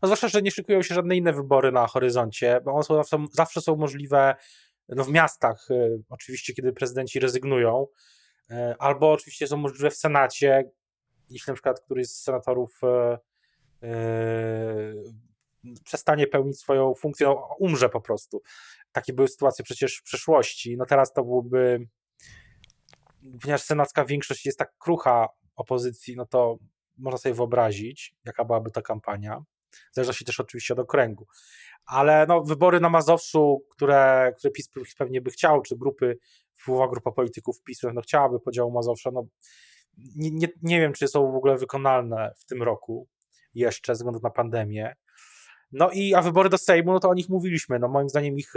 No 0.02 0.08
zwłaszcza, 0.08 0.28
że 0.28 0.42
nie 0.42 0.52
szykują 0.52 0.82
się 0.82 0.96
żadne 0.96 1.16
inne 1.16 1.34
wybory 1.34 1.72
na 1.72 1.88
horyzoncie, 1.88 2.62
bo 2.66 2.72
one 2.72 3.04
są, 3.04 3.28
zawsze, 3.32 3.62
są 3.62 3.76
możliwe 3.76 4.36
no, 4.90 5.04
w 5.04 5.10
miastach, 5.10 5.72
y, 5.72 6.04
oczywiście, 6.10 6.54
kiedy 6.54 6.74
prezydenci 6.74 7.20
rezygnują, 7.20 7.88
y, 8.52 8.56
albo 8.80 9.12
oczywiście 9.12 9.48
są 9.48 9.58
możliwe 9.58 9.90
w 9.90 9.96
Senacie, 9.96 10.72
jeśli 11.30 11.52
na 11.52 11.54
przykład 11.54 11.80
któryś 11.80 12.08
z 12.08 12.24
senatorów 12.24 12.82
y, 13.84 13.88
przestanie 15.84 16.28
pełnić 16.28 16.60
swoją 16.60 16.94
funkcję, 16.94 17.28
no, 17.28 17.56
umrze 17.60 17.90
po 17.90 18.02
prostu. 18.02 18.42
Takie 18.92 19.14
były 19.14 19.28
sytuacje 19.28 19.66
przecież 19.66 19.98
w 19.98 20.04
przeszłości. 20.04 20.78
No 20.78 20.86
teraz 20.86 21.14
to 21.14 21.24
byłoby, 21.24 21.88
ponieważ 23.42 23.62
senacka 23.64 24.06
większość 24.06 24.46
jest 24.46 24.60
tak 24.60 24.78
krucha 24.78 25.30
opozycji, 25.56 26.16
no 26.16 26.26
to 26.26 26.58
można 26.98 27.18
sobie 27.18 27.36
wyobrazić, 27.36 28.16
jaka 28.26 28.46
byłaby 28.46 28.72
ta 28.72 28.82
kampania. 28.82 29.44
Zależy 29.92 30.14
się 30.14 30.26
też 30.26 30.40
oczywiście 30.40 30.74
od 30.74 30.80
okręgu. 30.80 31.28
Ale 31.86 32.26
no, 32.28 32.42
wybory 32.42 32.80
na 32.80 32.90
Mazowszu, 32.90 33.66
które, 33.70 34.34
które 34.38 34.52
PiS 34.52 34.70
pewnie 34.98 35.22
by 35.22 35.32
chciał, 35.32 35.62
czy 35.62 35.78
grupy, 35.78 36.18
wpływowa 36.54 36.88
grupa 36.88 37.12
polityków 37.12 37.62
PiS 37.62 37.82
no, 37.94 38.02
chciałaby 38.02 38.40
podziału 38.40 38.72
Mazowsza, 38.72 39.12
no, 39.12 39.28
nie, 39.98 40.32
nie, 40.32 40.48
nie 40.62 40.80
wiem, 40.80 40.94
czy 40.94 41.08
są 41.08 41.32
w 41.32 41.36
ogóle 41.36 41.58
wykonalne 41.58 42.34
w 42.38 42.46
tym 42.46 42.64
roku 42.64 43.08
jeszcze, 43.54 43.96
ze 43.96 43.98
względu 43.98 44.20
na 44.24 44.30
pandemię. 44.30 44.96
No 45.72 45.92
i, 45.92 46.14
a 46.14 46.22
wybory 46.22 46.50
do 46.50 46.58
Sejmu, 46.58 46.92
no 46.92 47.00
to 47.00 47.10
o 47.10 47.14
nich 47.14 47.30
mówiliśmy. 47.30 47.80
No 47.80 47.88
moim 47.88 48.10
zdaniem 48.10 48.38
ich 48.38 48.54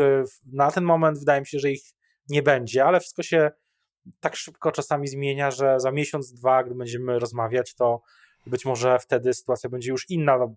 na 0.52 0.70
ten 0.70 0.84
moment 0.84 1.18
wydaje 1.18 1.40
mi 1.40 1.46
się, 1.46 1.58
że 1.58 1.70
ich 1.70 1.84
nie 2.28 2.42
będzie, 2.42 2.84
ale 2.84 3.00
wszystko 3.00 3.22
się 3.22 3.50
tak 4.20 4.36
szybko 4.36 4.72
czasami 4.72 5.08
zmienia, 5.08 5.50
że 5.50 5.80
za 5.80 5.92
miesiąc, 5.92 6.32
dwa, 6.32 6.64
gdy 6.64 6.74
będziemy 6.74 7.18
rozmawiać, 7.18 7.74
to 7.74 8.00
być 8.46 8.64
może 8.64 8.98
wtedy 8.98 9.34
sytuacja 9.34 9.70
będzie 9.70 9.90
już 9.90 10.10
inna. 10.10 10.38
No, 10.38 10.54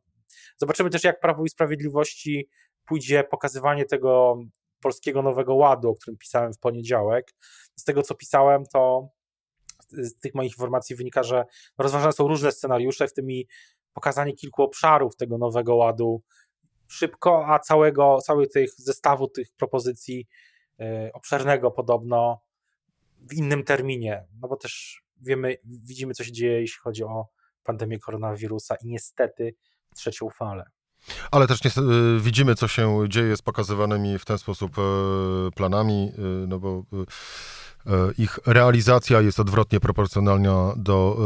zobaczymy 0.58 0.90
też, 0.90 1.04
jak 1.04 1.20
Prawo 1.20 1.46
i 1.46 1.50
Sprawiedliwości 1.50 2.50
pójdzie 2.86 3.24
pokazywanie 3.24 3.86
tego 3.86 4.38
polskiego 4.82 5.22
nowego 5.22 5.56
ładu, 5.56 5.90
o 5.90 5.96
którym 5.96 6.18
pisałem 6.18 6.54
w 6.54 6.60
poniedziałek. 6.60 7.32
Z 7.76 7.84
tego, 7.84 8.02
co 8.04 8.16
pisałem, 8.16 8.64
to 8.74 9.10
z 9.90 10.20
tych 10.20 10.36
moich 10.36 10.52
informacji 10.52 10.96
wynika, 10.96 11.24
że 11.24 11.46
rozważane 11.78 12.14
są 12.14 12.28
różne 12.28 12.52
scenariusze, 12.52 13.08
w 13.08 13.14
tym 13.14 13.32
i 13.32 13.48
pokazanie 13.94 14.34
kilku 14.34 14.64
obszarów 14.64 15.16
tego 15.16 15.38
nowego 15.38 15.76
ładu 15.76 16.22
szybko, 16.88 17.46
a 17.48 17.60
całego, 17.60 18.18
cały 18.26 18.48
tych 18.48 18.72
zestawu 18.78 19.28
tych 19.28 19.48
propozycji 19.58 20.28
yy, 20.78 21.12
obszernego 21.14 21.72
podobno 21.72 22.42
w 23.22 23.34
innym 23.34 23.64
terminie, 23.64 24.26
no 24.42 24.48
bo 24.48 24.56
też 24.56 25.02
wiemy, 25.22 25.56
widzimy 25.66 26.14
co 26.14 26.24
się 26.24 26.32
dzieje, 26.32 26.62
jeśli 26.62 26.80
chodzi 26.80 27.04
o 27.04 27.28
pandemię 27.64 28.00
koronawirusa 28.00 28.76
i 28.76 28.88
niestety 28.88 29.56
trzecią 29.96 30.30
falę. 30.30 30.66
Ale 31.32 31.48
też 31.48 31.64
niestety, 31.64 31.88
y, 31.88 32.20
widzimy, 32.20 32.56
co 32.56 32.68
się 32.68 33.00
dzieje 33.08 33.38
z 33.38 33.42
pokazywanymi 33.42 34.20
w 34.20 34.26
ten 34.26 34.38
sposób 34.38 34.78
y, 34.78 34.82
planami, 35.56 36.12
y, 36.44 36.48
no 36.48 36.60
bo 36.60 36.84
ich 38.18 38.40
realizacja 38.46 39.22
jest 39.22 39.40
odwrotnie 39.40 39.80
proporcjonalna 39.80 40.74
do 40.78 41.18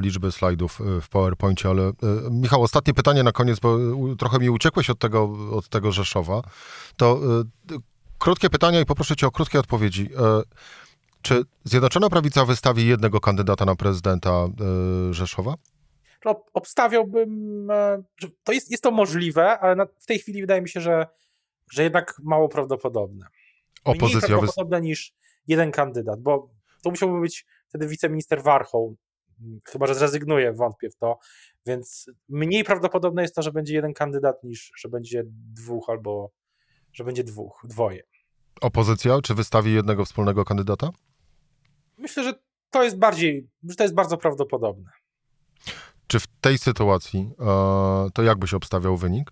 liczby 0.00 0.32
slajdów 0.32 0.80
w 1.02 1.08
PowerPoincie, 1.08 1.68
ale 1.68 1.92
Michał, 2.30 2.62
ostatnie 2.62 2.94
pytanie 2.94 3.22
na 3.22 3.32
koniec, 3.32 3.60
bo 3.60 3.78
trochę 4.18 4.38
mi 4.38 4.50
uciekłeś 4.50 4.90
od 4.90 4.98
tego, 4.98 5.36
od 5.52 5.68
tego 5.68 5.92
Rzeszowa. 5.92 6.42
To 6.96 7.20
krótkie 8.18 8.50
pytania 8.50 8.80
i 8.80 8.84
poproszę 8.84 9.16
cię 9.16 9.26
o 9.26 9.30
krótkie 9.30 9.60
odpowiedzi. 9.60 10.10
Czy 11.22 11.42
Zjednoczona 11.64 12.08
Prawica 12.10 12.44
wystawi 12.44 12.86
jednego 12.86 13.20
kandydata 13.20 13.64
na 13.64 13.76
prezydenta 13.76 14.48
Rzeszowa? 15.10 15.54
no, 16.24 16.44
obstawiałbym, 16.52 17.70
e, 17.70 18.02
że 18.16 18.28
to 18.44 18.52
jest, 18.52 18.70
jest 18.70 18.82
to 18.82 18.90
możliwe, 18.90 19.58
ale 19.58 19.86
w 19.98 20.06
tej 20.06 20.18
chwili 20.18 20.40
wydaje 20.40 20.62
mi 20.62 20.68
się, 20.68 20.80
że, 20.80 21.06
że 21.72 21.82
jednak 21.82 22.14
mało 22.22 22.48
prawdopodobne. 22.48 23.26
Opozycja 23.84 24.18
Mniej 24.18 24.28
prawdopodobne 24.28 24.80
niż 24.80 25.14
jeden 25.46 25.70
kandydat, 25.70 26.20
bo 26.20 26.50
to 26.82 26.90
musiałby 26.90 27.20
być 27.20 27.46
wtedy 27.68 27.88
wiceminister 27.88 28.42
Warchoł, 28.42 28.96
chyba 29.64 29.86
że 29.86 29.94
zrezygnuje, 29.94 30.52
wątpię 30.52 30.90
w 30.90 30.96
to, 30.96 31.18
więc 31.66 32.10
mniej 32.28 32.64
prawdopodobne 32.64 33.22
jest 33.22 33.34
to, 33.34 33.42
że 33.42 33.52
będzie 33.52 33.74
jeden 33.74 33.94
kandydat 33.94 34.44
niż, 34.44 34.72
że 34.76 34.88
będzie 34.88 35.22
dwóch 35.54 35.90
albo, 35.90 36.30
że 36.92 37.04
będzie 37.04 37.24
dwóch, 37.24 37.60
dwoje. 37.64 38.02
Opozycja, 38.60 39.20
czy 39.22 39.34
wystawi 39.34 39.74
jednego 39.74 40.04
wspólnego 40.04 40.44
kandydata? 40.44 40.90
Myślę, 41.98 42.24
że 42.24 42.34
to 42.70 42.84
jest 42.84 42.98
bardziej, 42.98 43.48
że 43.68 43.76
to 43.76 43.82
jest 43.84 43.94
bardzo 43.94 44.16
prawdopodobne. 44.16 44.90
Czy 46.06 46.20
w 46.20 46.26
tej 46.26 46.58
sytuacji 46.58 47.30
e, 47.40 48.10
to 48.14 48.22
jak 48.22 48.38
byś 48.38 48.54
obstawiał 48.54 48.96
wynik? 48.96 49.30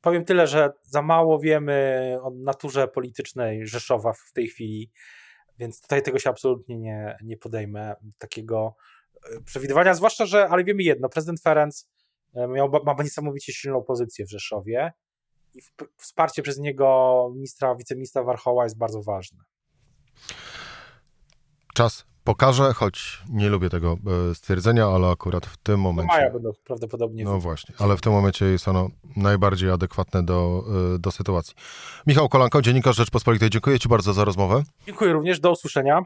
Powiem 0.00 0.24
tyle, 0.24 0.46
że 0.46 0.72
za 0.82 1.02
mało 1.02 1.38
wiemy 1.38 2.16
o 2.22 2.30
naturze 2.30 2.88
politycznej 2.88 3.66
Rzeszowa 3.66 4.12
w 4.12 4.32
tej 4.32 4.48
chwili, 4.48 4.90
więc 5.58 5.80
tutaj 5.80 6.02
tego 6.02 6.18
się 6.18 6.30
absolutnie 6.30 6.78
nie, 6.78 7.18
nie 7.22 7.36
podejmę, 7.36 7.94
takiego 8.18 8.74
e, 9.36 9.40
przewidywania, 9.40 9.94
zwłaszcza, 9.94 10.26
że, 10.26 10.48
ale 10.48 10.64
wiemy 10.64 10.82
jedno, 10.82 11.08
prezydent 11.08 11.40
Ferenc 11.40 11.88
e, 12.34 12.48
miał, 12.48 12.70
ma 12.84 13.02
niesamowicie 13.02 13.52
silną 13.52 13.82
pozycję 13.82 14.26
w 14.26 14.30
Rzeszowie 14.30 14.92
i 15.54 15.60
wsparcie 15.96 16.42
przez 16.42 16.58
niego 16.58 17.30
ministra, 17.34 17.74
wiceministra 17.74 18.22
Warchoła 18.22 18.64
jest 18.64 18.78
bardzo 18.78 19.02
ważne. 19.02 19.44
Czas 21.74 22.04
pokażę, 22.24 22.74
choć 22.74 23.22
nie 23.28 23.48
lubię 23.48 23.70
tego 23.70 23.96
e, 24.30 24.34
stwierdzenia, 24.34 24.86
ale 24.86 25.08
akurat 25.08 25.46
w 25.46 25.56
tym 25.56 25.80
momencie... 25.80 26.16
Maja 26.16 26.30
będą 26.30 26.52
prawdopodobnie... 26.64 27.24
No 27.24 27.40
właśnie, 27.40 27.74
ale 27.78 27.96
w 27.96 28.00
tym 28.00 28.12
momencie 28.12 28.44
jest 28.44 28.68
ono 28.68 28.88
najbardziej 29.16 29.70
adekwatne 29.70 30.22
do, 30.22 30.64
e, 30.94 30.98
do 30.98 31.10
sytuacji. 31.10 31.54
Michał 32.06 32.28
Kolanko, 32.28 32.62
Dziennikarz 32.62 32.96
Rzeczpospolitej, 32.96 33.50
dziękuję 33.50 33.78
Ci 33.78 33.88
bardzo 33.88 34.12
za 34.12 34.24
rozmowę. 34.24 34.62
Dziękuję 34.86 35.12
również, 35.12 35.40
do 35.40 35.50
usłyszenia. 35.50 36.00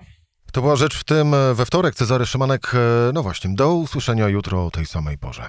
To 0.52 0.60
była 0.60 0.76
rzecz 0.76 0.98
w 0.98 1.04
tym 1.04 1.34
e, 1.34 1.54
we 1.54 1.66
wtorek. 1.66 1.94
Cezary 1.94 2.26
Szymanek, 2.26 2.72
no 3.12 3.22
właśnie, 3.22 3.54
do 3.54 3.74
usłyszenia 3.74 4.28
jutro 4.28 4.66
o 4.66 4.70
tej 4.70 4.86
samej 4.86 5.18
porze. 5.18 5.48